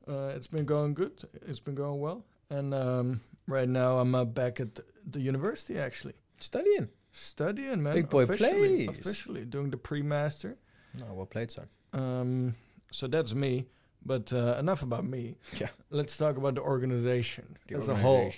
[0.09, 1.13] Uh, it's been going good.
[1.47, 2.25] It's been going well.
[2.51, 6.89] And um, right now I'm uh, back at the university actually Studying.
[7.13, 7.95] studying, man.
[7.95, 8.99] Big boy officially, plays.
[8.99, 10.57] officially doing the pre-master.
[11.03, 11.69] Oh, well played, son.
[11.93, 12.55] Um,
[12.91, 13.67] so that's me.
[14.05, 15.37] But uh, enough about me.
[15.59, 15.69] Yeah.
[15.91, 18.33] Let's talk about the organization The as a whole.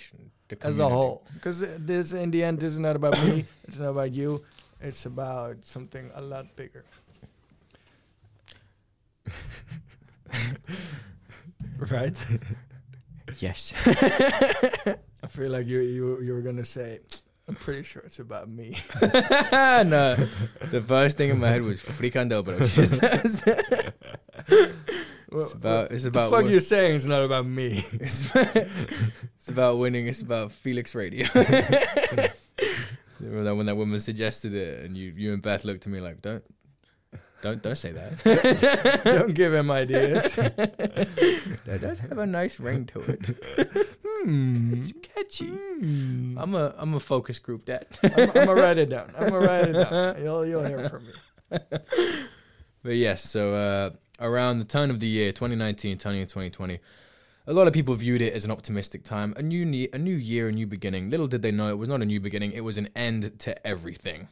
[0.61, 3.45] As a whole, because this, in the end, this is not about me.
[3.67, 4.43] It's not about you.
[4.81, 6.83] It's about something a lot bigger.
[11.77, 12.27] right?
[13.39, 13.73] Yes.
[13.87, 16.99] I feel like you you you were gonna say.
[17.47, 18.77] I'm pretty sure it's about me.
[19.01, 20.15] no,
[20.71, 23.01] the first thing in my head was it's just
[25.31, 27.83] Well, it's about it's the about fuck win- you saying it's not about me?
[27.93, 30.07] it's, it's about winning.
[30.07, 31.25] It's about Felix Radio.
[33.19, 36.01] Remember that when that woman suggested it, and you you and Beth looked at me
[36.01, 36.43] like, don't.
[37.43, 39.03] Don't don't say that.
[39.03, 40.33] Don't give him ideas.
[40.35, 43.19] that does have a nice ring to it.
[44.01, 44.75] hmm.
[44.75, 45.49] It's catchy.
[45.49, 46.37] Hmm.
[46.39, 47.87] I'm a I'm a focus group dad.
[48.01, 49.11] I'm, I'm gonna write it down.
[49.17, 50.15] I'm gonna write it down.
[50.23, 51.11] You'll you'll hear from me.
[52.81, 53.89] But yes, so uh,
[54.21, 56.79] around the turn of the year, 2019, turning into 2020,
[57.47, 60.15] a lot of people viewed it as an optimistic time, a new ne- a new
[60.15, 61.09] year, a new beginning.
[61.09, 63.67] Little did they know it was not a new beginning; it was an end to
[63.67, 64.29] everything.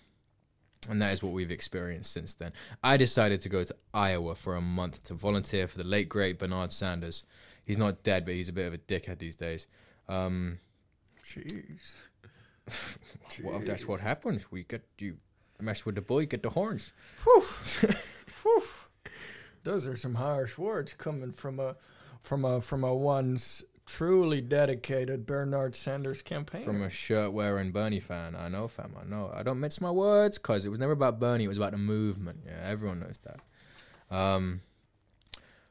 [0.89, 2.53] And that is what we've experienced since then.
[2.83, 6.39] I decided to go to Iowa for a month to volunteer for the late great
[6.39, 7.23] Bernard Sanders.
[7.63, 9.67] He's not dead, but he's a bit of a dickhead these days.
[10.09, 10.57] Um,
[11.23, 11.93] Jeez.
[13.43, 14.51] well, that's what happens.
[14.51, 15.17] We get you
[15.59, 16.91] mess with the boy, get the horns.
[17.23, 17.43] Whew.
[19.63, 21.75] Those are some harsh words coming from a
[22.21, 26.63] from a from a once truly dedicated Bernard Sanders campaign.
[26.63, 28.37] From a shirt wearing Bernie fan.
[28.37, 28.95] I know, fam.
[28.97, 29.29] I know.
[29.35, 31.43] I don't mince my words because it was never about Bernie.
[31.43, 32.39] It was about the movement.
[32.45, 34.15] Yeah, everyone knows that.
[34.15, 34.61] Um,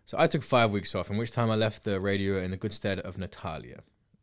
[0.04, 2.58] so I took five weeks off, in which time I left the radio in the
[2.58, 3.80] good stead of Natalia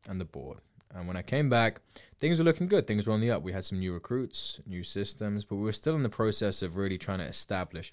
[0.07, 0.59] and the board.
[0.93, 1.81] And when I came back,
[2.19, 2.85] things were looking good.
[2.85, 3.41] Things were on the up.
[3.41, 6.77] We had some new recruits, new systems, but we were still in the process of
[6.77, 7.91] really trying to establish.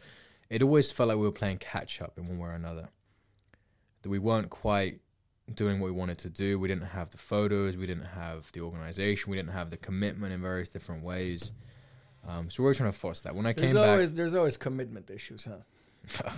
[0.51, 2.91] It always felt like we were playing catch up in one way or another.
[4.03, 5.01] That we weren't quite
[5.53, 6.59] doing what we wanted to do.
[6.59, 10.33] We didn't have the photos, we didn't have the organization, we didn't have the commitment
[10.33, 11.53] in various different ways.
[12.27, 13.35] Um, so we were trying to foster that.
[13.37, 16.29] When I there's came always there's always commitment issues, huh?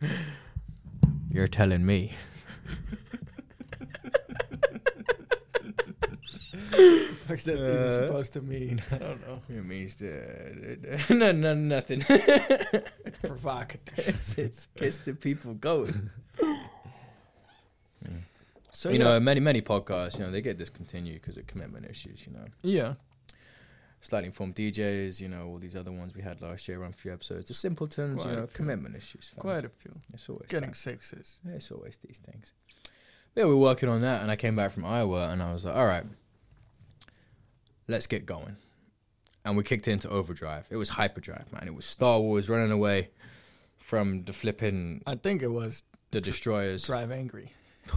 [1.30, 2.12] you're telling me.
[6.70, 8.82] the What's that even Uh, supposed to mean?
[8.92, 9.42] I don't know.
[9.48, 12.02] It means uh, no, no, nothing.
[12.08, 14.08] It's provocative.
[14.08, 16.10] it's, it's gets the people going.
[18.74, 21.86] So you yeah, know, many many podcasts, you know, they get discontinued because of commitment
[21.88, 22.26] issues.
[22.26, 22.94] You know, yeah,
[24.04, 26.96] Slightly informed DJs, you know, all these other ones we had last year, around a
[26.96, 27.48] few episodes.
[27.48, 29.28] The simpletons, Quite you know, commitment issues.
[29.28, 29.40] fam.
[29.40, 29.98] quite a few.
[30.12, 30.76] It's always Getting that.
[30.76, 31.38] sixes.
[31.46, 32.52] It's always these things.
[33.34, 35.64] Yeah, we were working on that, and I came back from Iowa, and I was
[35.64, 36.04] like, all right,
[37.88, 38.56] let's get going.
[39.42, 40.66] And we kicked into overdrive.
[40.70, 41.66] It was hyperdrive, man.
[41.66, 43.08] It was Star Wars running away
[43.78, 46.84] from the flipping I think it was the destroyers.
[46.86, 47.52] Drive Angry.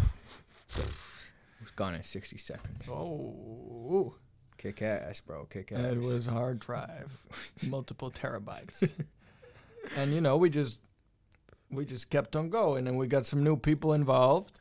[0.76, 2.88] It was gone in sixty seconds.
[2.90, 4.16] Oh,
[4.58, 5.46] Kick ass, bro.
[5.46, 5.80] Kick ass.
[5.94, 7.20] it was hard drive,
[7.70, 8.92] multiple terabytes,
[9.96, 10.82] and you know we just
[11.70, 14.60] we just kept on going, and we got some new people involved,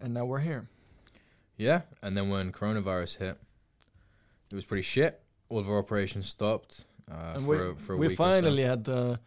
[0.00, 0.68] and now we're here.
[1.56, 3.38] Yeah, and then when coronavirus hit,
[4.50, 5.20] it was pretty shit.
[5.48, 8.12] All of our operations stopped uh, and for we a, for a we week.
[8.20, 8.30] or so.
[8.32, 9.18] finally had the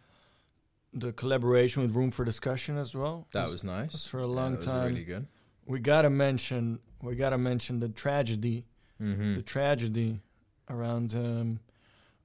[0.94, 3.26] the collaboration with Room for Discussion as well.
[3.32, 3.94] That It's- was nice.
[3.94, 4.86] it's for a Yeah, long that was time.
[4.88, 5.26] really good.
[5.66, 8.64] We gotta mention we gotta mention the tragedy
[9.02, 9.34] Mm-hmm.
[9.34, 10.20] the tragedy
[10.70, 11.58] around um,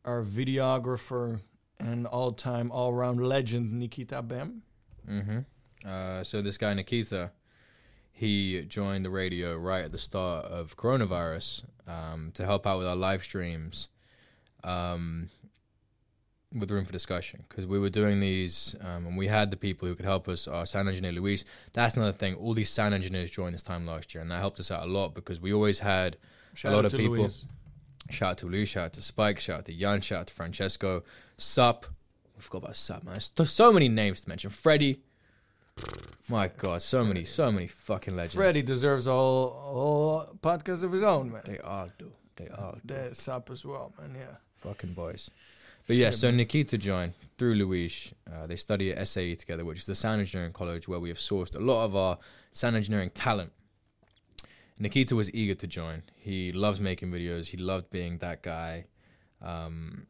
[0.05, 1.41] our videographer
[1.79, 4.61] and all-time all-round legend Nikita Bem.
[5.09, 5.39] Mm-hmm.
[5.83, 7.31] Uh, so this guy Nikita,
[8.11, 12.87] he joined the radio right at the start of coronavirus um, to help out with
[12.87, 13.89] our live streams,
[14.63, 15.29] um,
[16.53, 19.87] with room for discussion because we were doing these um, and we had the people
[19.87, 20.47] who could help us.
[20.47, 21.45] Our sound engineer Luis.
[21.73, 22.35] That's another thing.
[22.35, 24.91] All these sound engineers joined this time last year, and that helped us out a
[24.91, 26.17] lot because we always had
[26.55, 27.17] Shout lot of people.
[27.17, 27.45] Luis.
[28.09, 30.33] Shout out to Lou, shout out to Spike, shout out to Jan, shout out to
[30.33, 31.03] Francesco,
[31.37, 31.85] Sup.
[32.35, 33.19] I forgot about Sup, man.
[33.35, 34.49] There's so many names to mention.
[34.49, 35.03] Freddie.
[36.27, 38.35] My God, so many, so many fucking legends.
[38.35, 41.43] Freddie deserves a whole, whole podcast of his own, man.
[41.45, 42.11] They all do.
[42.35, 43.09] They all do.
[43.13, 44.15] Sap as well, man.
[44.19, 44.35] Yeah.
[44.57, 45.31] Fucking boys.
[45.89, 46.29] But yeah, so.
[46.29, 48.13] Nikita joined through Luis.
[48.31, 51.17] Uh, they study at SAE together, which is the sound engineering college where we have
[51.17, 52.19] sourced a lot of our
[52.53, 53.51] sound engineering talent.
[54.79, 56.03] Nikita was eager to join.
[56.15, 57.47] He loves making videos.
[57.47, 58.85] He loved being that guy
[59.41, 60.05] um,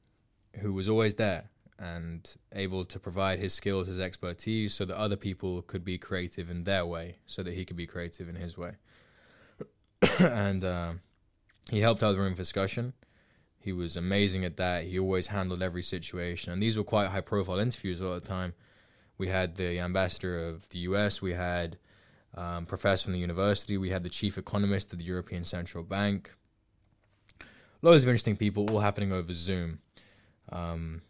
[0.59, 1.45] who was always there
[1.79, 6.49] and able to provide his skills, his expertise, so that other people could be creative
[6.49, 8.73] in their way, so that he could be creative in his way.
[10.19, 10.99] and um,
[11.69, 12.91] he helped out with room for discussion.
[13.59, 14.85] He was amazing at that.
[14.85, 18.53] He always handled every situation, and these were quite high-profile interviews all the time.
[19.17, 21.21] We had the ambassador of the U.S.
[21.21, 21.77] We had
[22.35, 23.77] um, professor from the university.
[23.77, 26.33] We had the chief economist of the European Central Bank.
[27.81, 29.79] Loads of interesting people, all happening over Zoom.
[30.51, 31.01] Um,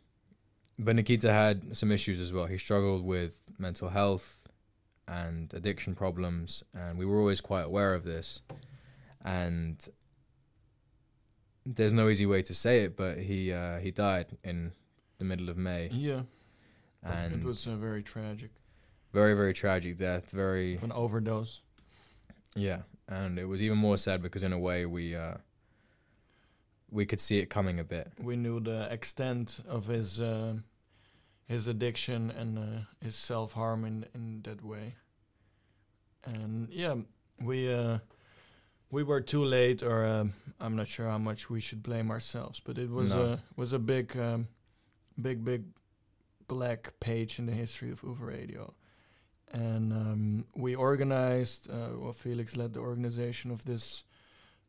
[0.78, 2.46] but Nikita had some issues as well.
[2.46, 4.48] He struggled with mental health
[5.08, 8.42] and addiction problems, and we were always quite aware of this.
[9.24, 9.88] And
[11.76, 14.72] there's no easy way to say it, but he uh, he died in
[15.18, 16.22] the middle of May, Yeah.
[17.04, 18.52] and it was a very tragic.
[19.14, 20.32] very very tragic death.
[20.32, 21.64] Very an overdose.
[22.56, 25.38] yeah, and it was even more sad because in a way we uh,
[26.92, 28.12] we could see it coming a bit.
[28.18, 30.54] We knew the extent of his uh,
[31.48, 34.96] his addiction and uh, his self harm in in that way.
[36.26, 36.96] And yeah,
[37.42, 38.00] we uh,
[38.92, 42.60] we were too late, or um I'm not sure how much we should blame ourselves,
[42.60, 43.22] but it was No.
[43.22, 44.48] a was a big um,
[45.22, 45.64] big big
[46.48, 48.74] black page in the history of Uber Radio.
[49.52, 54.04] And um, we organized, uh, well, Felix led the organization of this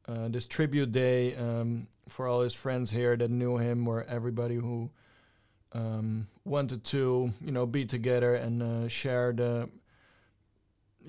[0.09, 4.55] uh, this tribute day um, for all his friends here that knew him, or everybody
[4.57, 4.91] who
[5.73, 9.69] um, wanted to, you know, be together and uh, share the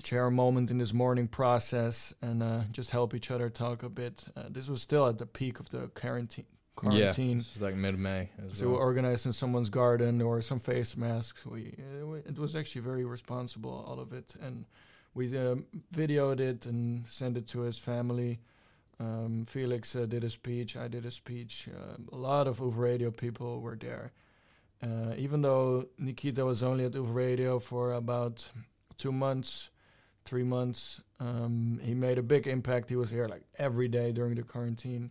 [0.04, 3.88] share a moment in this mourning process and uh, just help each other talk a
[3.88, 4.24] bit.
[4.36, 6.46] Uh, this was still at the peak of the quarantine.
[6.74, 7.30] Quarantine.
[7.30, 8.30] Yeah, was like mid May.
[8.54, 11.44] So we organized in someone's garden or some face masks.
[11.44, 14.64] We, uh, we it was actually very responsible, all of it, and
[15.14, 18.40] we um, videoed it and sent it to his family.
[18.98, 20.76] Um, Felix uh, did a speech.
[20.76, 21.68] I did a speech.
[21.74, 24.12] Um a lot of Uber Radio people were there.
[24.82, 28.48] Uh, even though Nikita was only at Uber Radio for about
[28.96, 29.70] two months,
[30.24, 32.88] three months, um, he made a big impact.
[32.88, 35.10] He was here like every day during the quarantine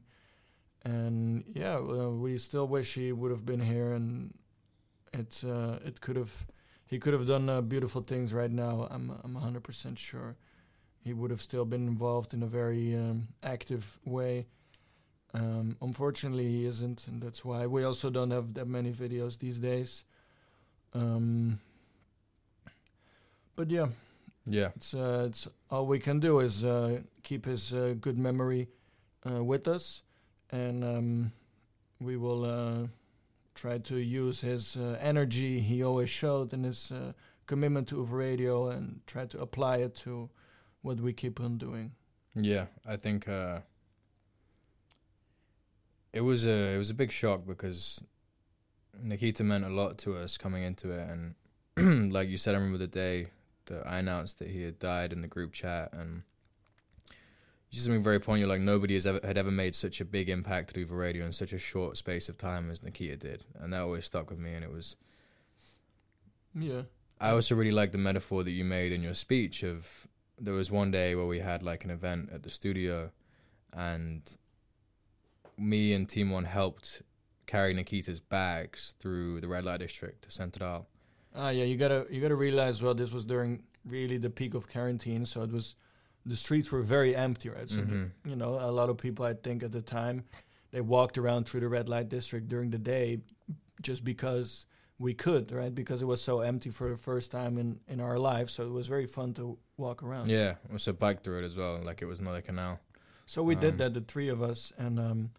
[0.84, 4.34] and yeah, we still wish he would have been here, and
[5.14, 6.46] it uh, it could have
[6.88, 8.88] he could have done uh, beautiful things right now.
[8.90, 10.36] I'm I'm 100% sure
[11.04, 14.48] he would have still been involved in a very um, active way.
[15.34, 19.60] Um, unfortunately, he isn't, and that's why we also don't have that many videos these
[19.60, 20.04] days.
[20.94, 21.60] Um,
[23.56, 23.88] but yeah,
[24.54, 28.70] yeah, it's uh, it's all we can do is uh, keep his uh, good memory
[29.30, 30.04] uh, with us,
[30.52, 31.32] and um,
[32.00, 32.88] we will uh,
[33.56, 37.14] try to use his uh, energy he always showed and his uh,
[37.46, 40.30] commitment to Uber Radio and try to apply it to
[40.82, 41.92] what we keep on doing.
[42.36, 42.66] yeah.
[42.86, 43.60] I think uh,
[46.14, 48.02] it was a it was a big shock because
[49.02, 52.78] Nikita meant a lot to us coming into it, and like you said, I remember
[52.78, 53.28] the day
[53.72, 56.24] that I announced that he had died in the group chat, and
[57.72, 58.50] just something very poignant.
[58.50, 61.34] Like nobody has ever had ever made such a big impact through the Radio in
[61.34, 64.54] such a short space of time as Nikita did, and that always stuck with me.
[64.54, 64.96] And it was
[66.54, 66.84] Yeah,
[67.20, 70.08] I also really like the metaphor that you made in your speech of
[70.40, 73.12] there was one day where we had like an event at the studio
[73.74, 74.38] and
[75.58, 77.04] me and Timon helped
[77.46, 80.88] carry Nikita's bags through the red light district to Central.
[81.36, 81.64] Ah, yeah.
[81.64, 85.44] You gotta you gotta realize well, this was during really the peak of quarantine, so
[85.44, 85.76] it was
[86.26, 87.68] the streets were very empty, right?
[87.70, 88.12] So the- Mhm.
[88.26, 90.24] you know, a lot of people I think at the time
[90.72, 93.22] they walked around through the red light district during the day
[93.82, 94.66] just because
[95.00, 95.74] we could, right?
[95.74, 98.72] Because it was so empty for the first time in in our lives, so it
[98.72, 100.30] was very fun to walk around.
[100.30, 102.80] Yeah, we also bike through it as well, like it was not a canal.
[103.26, 105.32] So we Um, did that, the three of us, and um,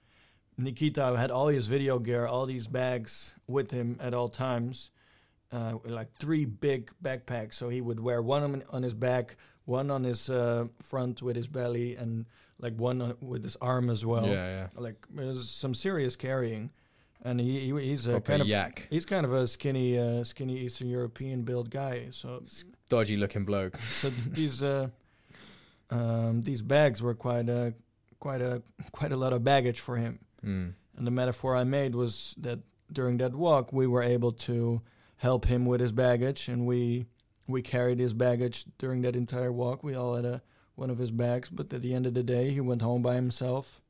[0.58, 4.90] Nikita had all his video gear, all these bags with him at all times,
[5.52, 7.54] uh, like three big backpacks.
[7.54, 11.36] So he would wear one on, on his back, one on his uh, front with
[11.36, 12.26] his belly, and
[12.58, 14.26] like one on, with his arm as well.
[14.26, 14.66] yeah, yeah.
[14.74, 16.70] Like some serious carrying,
[17.22, 18.88] and he, he he's a Proper kind of yak.
[18.90, 22.08] he's kind of a skinny uh, skinny Eastern European built guy.
[22.10, 22.42] So
[22.88, 23.76] Dodgy looking bloke.
[23.80, 24.88] so these uh,
[25.90, 27.74] um, these bags were quite a
[28.18, 30.18] quite a quite a lot of baggage for him.
[30.44, 30.74] Mm.
[30.96, 32.60] And the metaphor I made was that
[32.92, 34.82] during that walk we were able to
[35.22, 37.06] help him with his baggage, and we
[37.46, 39.84] we carried his baggage during that entire walk.
[39.84, 40.42] We all had a
[40.74, 43.14] one of his bags, but at the end of the day, he went home by
[43.14, 43.80] himself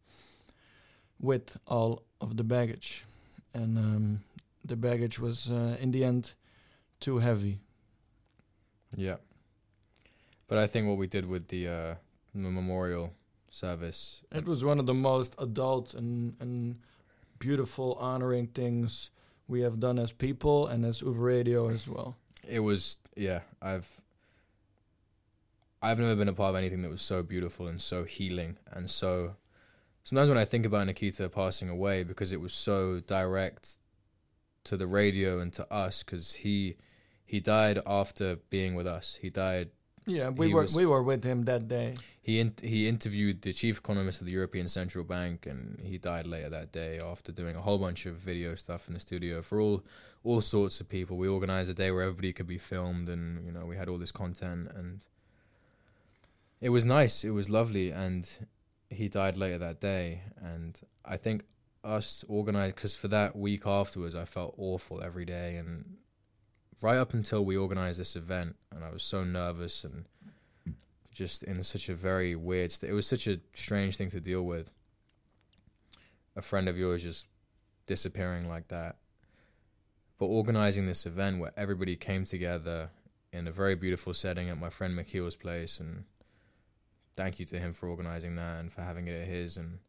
[1.18, 3.04] with all of the baggage,
[3.54, 4.20] and um,
[4.62, 6.34] the baggage was uh, in the end
[7.00, 7.60] too heavy.
[8.94, 9.16] Yeah.
[10.48, 11.94] But I think what we did with the uh,
[12.34, 13.14] memorial
[13.48, 16.76] service, It was one of the most adult and and
[17.38, 19.10] beautiful honoring things
[19.48, 22.16] we have done as people and as Uber Radio as well.
[22.48, 23.40] it was yeah.
[23.60, 24.00] I've
[25.80, 28.90] I've never been a part of anything that was so beautiful and so healing and
[28.90, 29.36] so.
[30.04, 33.78] Sometimes when I think about Nikita passing away, because it was so direct
[34.64, 36.76] to the radio and to us, because he
[37.24, 39.18] he died after being with us.
[39.22, 39.70] He died
[40.06, 41.94] Yeah, we He were was- we were with him that day.
[42.20, 46.26] He in, he interviewed the chief economist of the European Central Bank, and he died
[46.26, 49.60] later that day after doing a whole bunch of video stuff in the studio for
[49.60, 49.84] all
[50.24, 51.16] all sorts of people.
[51.16, 53.98] We organized a day where everybody could be filmed, and you know we had all
[53.98, 55.04] this content, and
[56.60, 57.24] it was nice.
[57.24, 58.28] It was lovely, and
[58.90, 61.44] he died later that day, and I think
[61.84, 65.96] us organized because for that week afterwards, I felt awful every day, and
[66.82, 70.06] right up until we organized this event, and I was so nervous and
[71.14, 72.90] just in such a very weird state.
[72.90, 74.72] It was such a strange thing to deal with.
[76.34, 77.28] A friend of yours just
[77.86, 78.96] disappearing like that.
[80.18, 82.90] But organizing this event where everybody came together
[83.32, 86.04] in a very beautiful setting at my friend McKeel's place, and
[87.14, 89.80] thank you to him for organizing that and for having it at his, and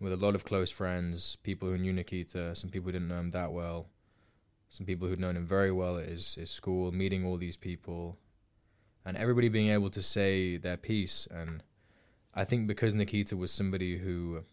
[0.00, 3.18] with a lot of close friends, people who knew Nikita, some people who didn't know
[3.18, 3.88] him that well,
[4.68, 8.18] some people who'd known him very well at his, his school, meeting all these people,
[9.04, 11.26] and everybody being able to say their piece.
[11.30, 11.62] And
[12.34, 14.44] I think because Nikita was somebody who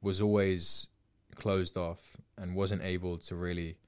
[0.00, 0.88] was always
[1.34, 3.78] closed off and wasn't able to really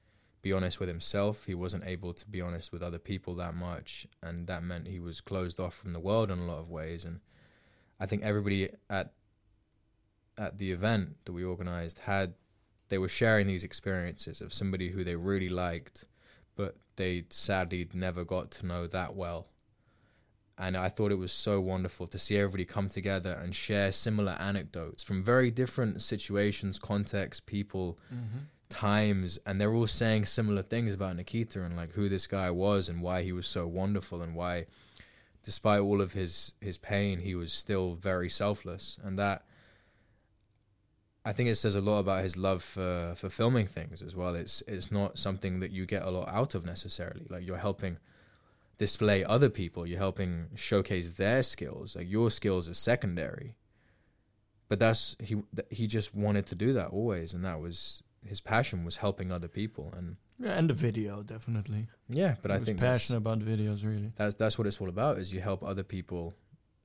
[0.41, 4.05] be honest with himself, he wasn't able to be honest with other people that much,
[4.21, 7.03] and that meant he was closed off from the world in a lot of ways.
[7.03, 7.19] And
[7.99, 9.13] I think everybody at
[10.37, 12.33] at the event that we organized had
[12.89, 16.05] they were sharing these experiences of somebody who they really liked
[16.55, 19.47] but they sadly never got to know that well.
[20.57, 24.37] And I thought it was so wonderful to see everybody come together and share similar
[24.39, 28.45] anecdotes from very different situations, contexts, people, mm-hmm.
[28.69, 32.87] times, and they're all saying similar things about Nikita and like who this guy was
[32.87, 34.67] and why he was so wonderful and why,
[35.43, 38.97] despite all of his his pain, he was still very selfless.
[39.03, 39.43] And that
[41.27, 44.35] I think it says a lot about his love for, for filming things as well.
[44.35, 47.25] It's it's not something that you get a lot out of necessarily.
[47.29, 47.97] Like you're helping
[48.77, 51.95] display other people, you're helping showcase their skills.
[51.95, 53.55] Like your skills are secondary.
[54.67, 55.35] But that's he
[55.69, 59.47] he just wanted to do that always, and that was his passion was helping other
[59.47, 59.93] people.
[59.97, 61.87] And Yeah, and the video definitely.
[62.09, 64.11] yeah, but He I think passionate about videos really.
[64.15, 65.17] that's that's what it's all about.
[65.17, 66.33] Is you help other people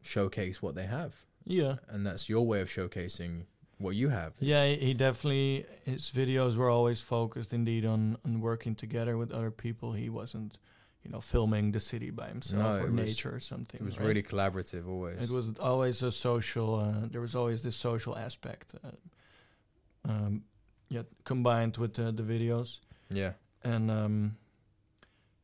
[0.02, 1.76] showcase what they have, Yeah.
[1.88, 3.44] and that's your way of showcasing
[3.80, 4.32] what you have.
[4.40, 9.50] Yeah, he definitely his videos were always focused indeed on on working together with other
[9.50, 9.92] people.
[9.92, 10.58] He wasn't,
[11.02, 13.80] you know, filming the city by himself No, or it was- nature or something.
[13.80, 14.08] it was right?
[14.08, 15.18] really collaborative always.
[15.30, 16.68] It was always a social.
[16.84, 20.44] Uh, there was always this social aspect, uh, um,
[20.88, 23.32] yeah, combined with uh, the videos, yeah.
[23.64, 24.36] and um,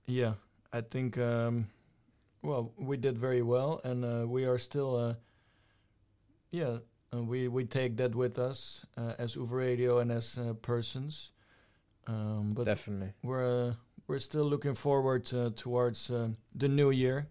[0.07, 0.35] yeah,
[0.73, 1.67] I think um,
[2.43, 5.15] well we did very well, and uh, we are still, uh,
[6.51, 6.79] yeah,
[7.13, 11.33] we we take that with us uh, as Uber Radio and as uh, persons,
[12.07, 13.13] um, but Definitely.
[13.23, 13.75] we're uh,
[14.07, 15.25] we're still looking forward
[15.57, 16.29] towards uh,
[16.59, 17.27] the new year,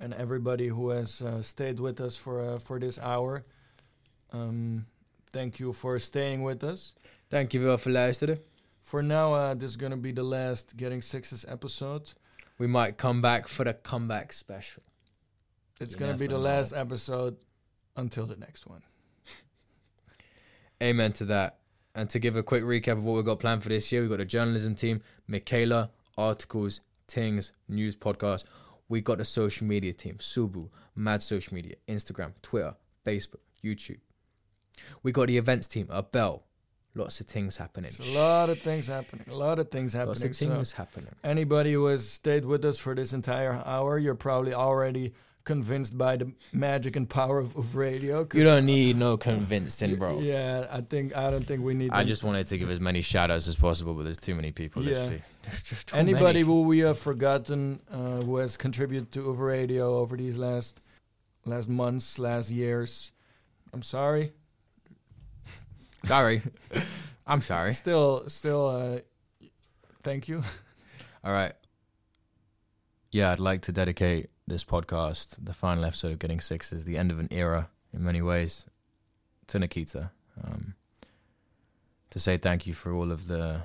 [0.00, 3.44] and everybody who has uh, stayed with us for uh, for this hour.
[4.32, 4.86] Um,
[5.32, 6.94] thank you for staying with us.
[7.48, 8.38] Je wel voor luisteren.
[8.80, 12.14] For now, uh, this is gonna be the last Getting Sixes episode.
[12.58, 14.82] We might come back for the comeback special.
[15.80, 16.42] It's You gonna be the know.
[16.56, 17.36] last episode
[17.94, 18.82] until the next one.
[20.82, 21.58] Amen to that.
[21.94, 24.10] And to give a quick recap of what we've got planned for this year, we've
[24.10, 28.44] got a journalism team, Michaela, articles, things, news podcast.
[28.88, 32.74] We got a social media team, Subu, Mad Social Media, Instagram, Twitter,
[33.04, 33.98] Facebook, YouTube.
[35.02, 36.44] We got the events team, Abel.
[36.94, 37.88] Lots of things happening.
[37.88, 39.26] It's a lot of things happening.
[39.30, 40.08] A lot of things happening.
[40.08, 41.10] Lots of So things happening.
[41.22, 45.12] anybody who has stayed with us for this entire hour, you're probably already
[45.48, 48.26] convinced by the magic and power of, of radio.
[48.34, 50.20] You don't need no convincing, bro.
[50.28, 51.90] Yeah, I think I don't think we need.
[51.90, 54.52] I just wanted to give as many shout outs as possible, but there's too many
[54.52, 54.90] people, Yeah.
[54.94, 55.22] literally.
[55.42, 56.40] There's just too anybody many.
[56.42, 60.82] who we have forgotten uh, who has contributed to Uber Radio over these last
[61.46, 63.12] last months, last years.
[63.72, 64.32] I'm sorry.
[66.04, 66.42] Sorry.
[67.26, 67.72] I'm sorry.
[67.72, 68.68] Still, still.
[68.68, 68.98] Uh,
[70.02, 70.42] thank you.
[71.24, 71.54] All right.
[73.10, 76.98] Yeah, I'd like to dedicate this podcast, the final episode of Getting Six, is the
[76.98, 78.66] end of an era in many ways,
[79.48, 80.10] to Nikita.
[80.42, 80.74] Um,
[82.10, 83.62] to say thank you for all of the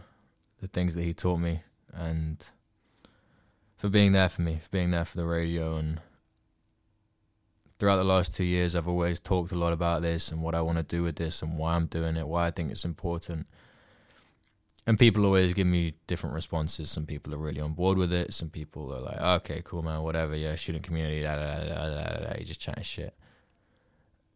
[0.61, 1.61] the things that he taught me
[1.93, 2.45] and
[3.75, 5.99] for being there for me, for being there for the radio and
[7.77, 10.61] throughout the last two years I've always talked a lot about this and what I
[10.61, 13.47] want to do with this and why I'm doing it, why I think it's important.
[14.85, 16.91] And people always give me different responses.
[16.91, 18.33] Some people are really on board with it.
[18.33, 20.35] Some people are like, okay, cool, man, whatever.
[20.35, 22.35] Yeah, student community, da da da da da da.
[22.37, 23.15] You just chatting shit.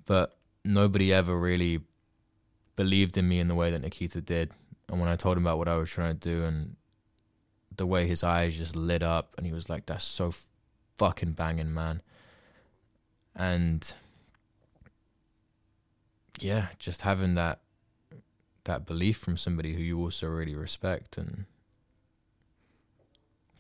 [0.06, 1.82] But nobody ever really
[2.78, 4.54] believed in me in the way that Nikita did.
[4.88, 6.78] And when I told him about what I was trying to do and
[7.76, 10.34] the way his eyes just lit up, and he was like, that's so
[10.98, 12.02] fucking banging, man.
[13.36, 13.94] And
[16.40, 17.60] yeah, just having that
[18.68, 21.46] that belief from somebody who you also really respect and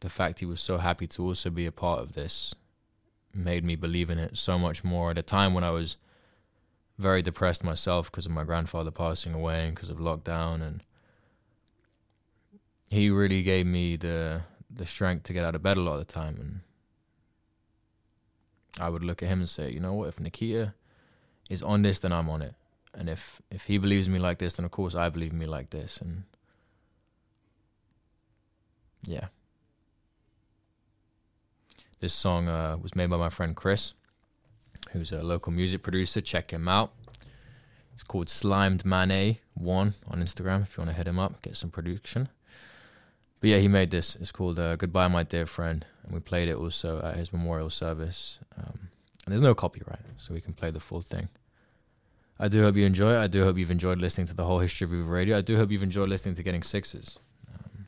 [0.02, 2.54] the fact he was so happy to also be a part of this
[3.34, 5.96] made me believe in it so much more at a time when I was
[6.98, 10.84] very depressed myself because of my grandfather passing away and because of lockdown and
[12.90, 16.06] he really gave me the the strength to get out of bed a lot of
[16.06, 16.60] the time and
[18.80, 20.74] I would look at him and say, you know what, if Nikita
[21.50, 22.56] is on this then I'm on it
[22.98, 25.46] and if if he believes me like this, then of course I believe in me
[25.46, 26.24] like this, and
[29.04, 29.28] yeah.
[32.00, 33.94] This song uh, was made by my friend Chris,
[34.92, 36.22] who's a local music producer.
[36.22, 36.92] Check him out.
[37.94, 40.64] It's called Slimed Manet One on Instagram.
[40.64, 42.30] If you want to hit him up, get some production.
[43.40, 44.16] But yeah, he made this.
[44.16, 47.70] It's called uh, "Goodbye, My Dear Friend," and we played it also at his memorial
[47.70, 48.40] service.
[48.58, 48.90] Um,
[49.26, 51.30] and there's no copyright, so we can play the full thing.
[52.40, 53.18] I do hope you enjoy it.
[53.18, 55.38] I do hope you've enjoyed listening to the whole history of Uber Radio.
[55.38, 57.18] I do hope you've enjoyed listening to Getting Sixes.
[57.52, 57.88] Um,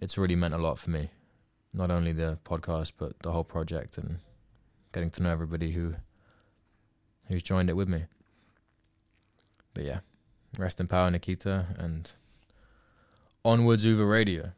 [0.00, 1.10] it's really meant a lot for me,
[1.72, 4.18] not only the podcast but the whole project and
[4.92, 5.94] getting to know everybody who
[7.28, 8.04] who's joined it with me.
[9.72, 10.00] But yeah,
[10.58, 12.10] rest in power, Nikita, and
[13.44, 14.52] onwards, Uber Radio.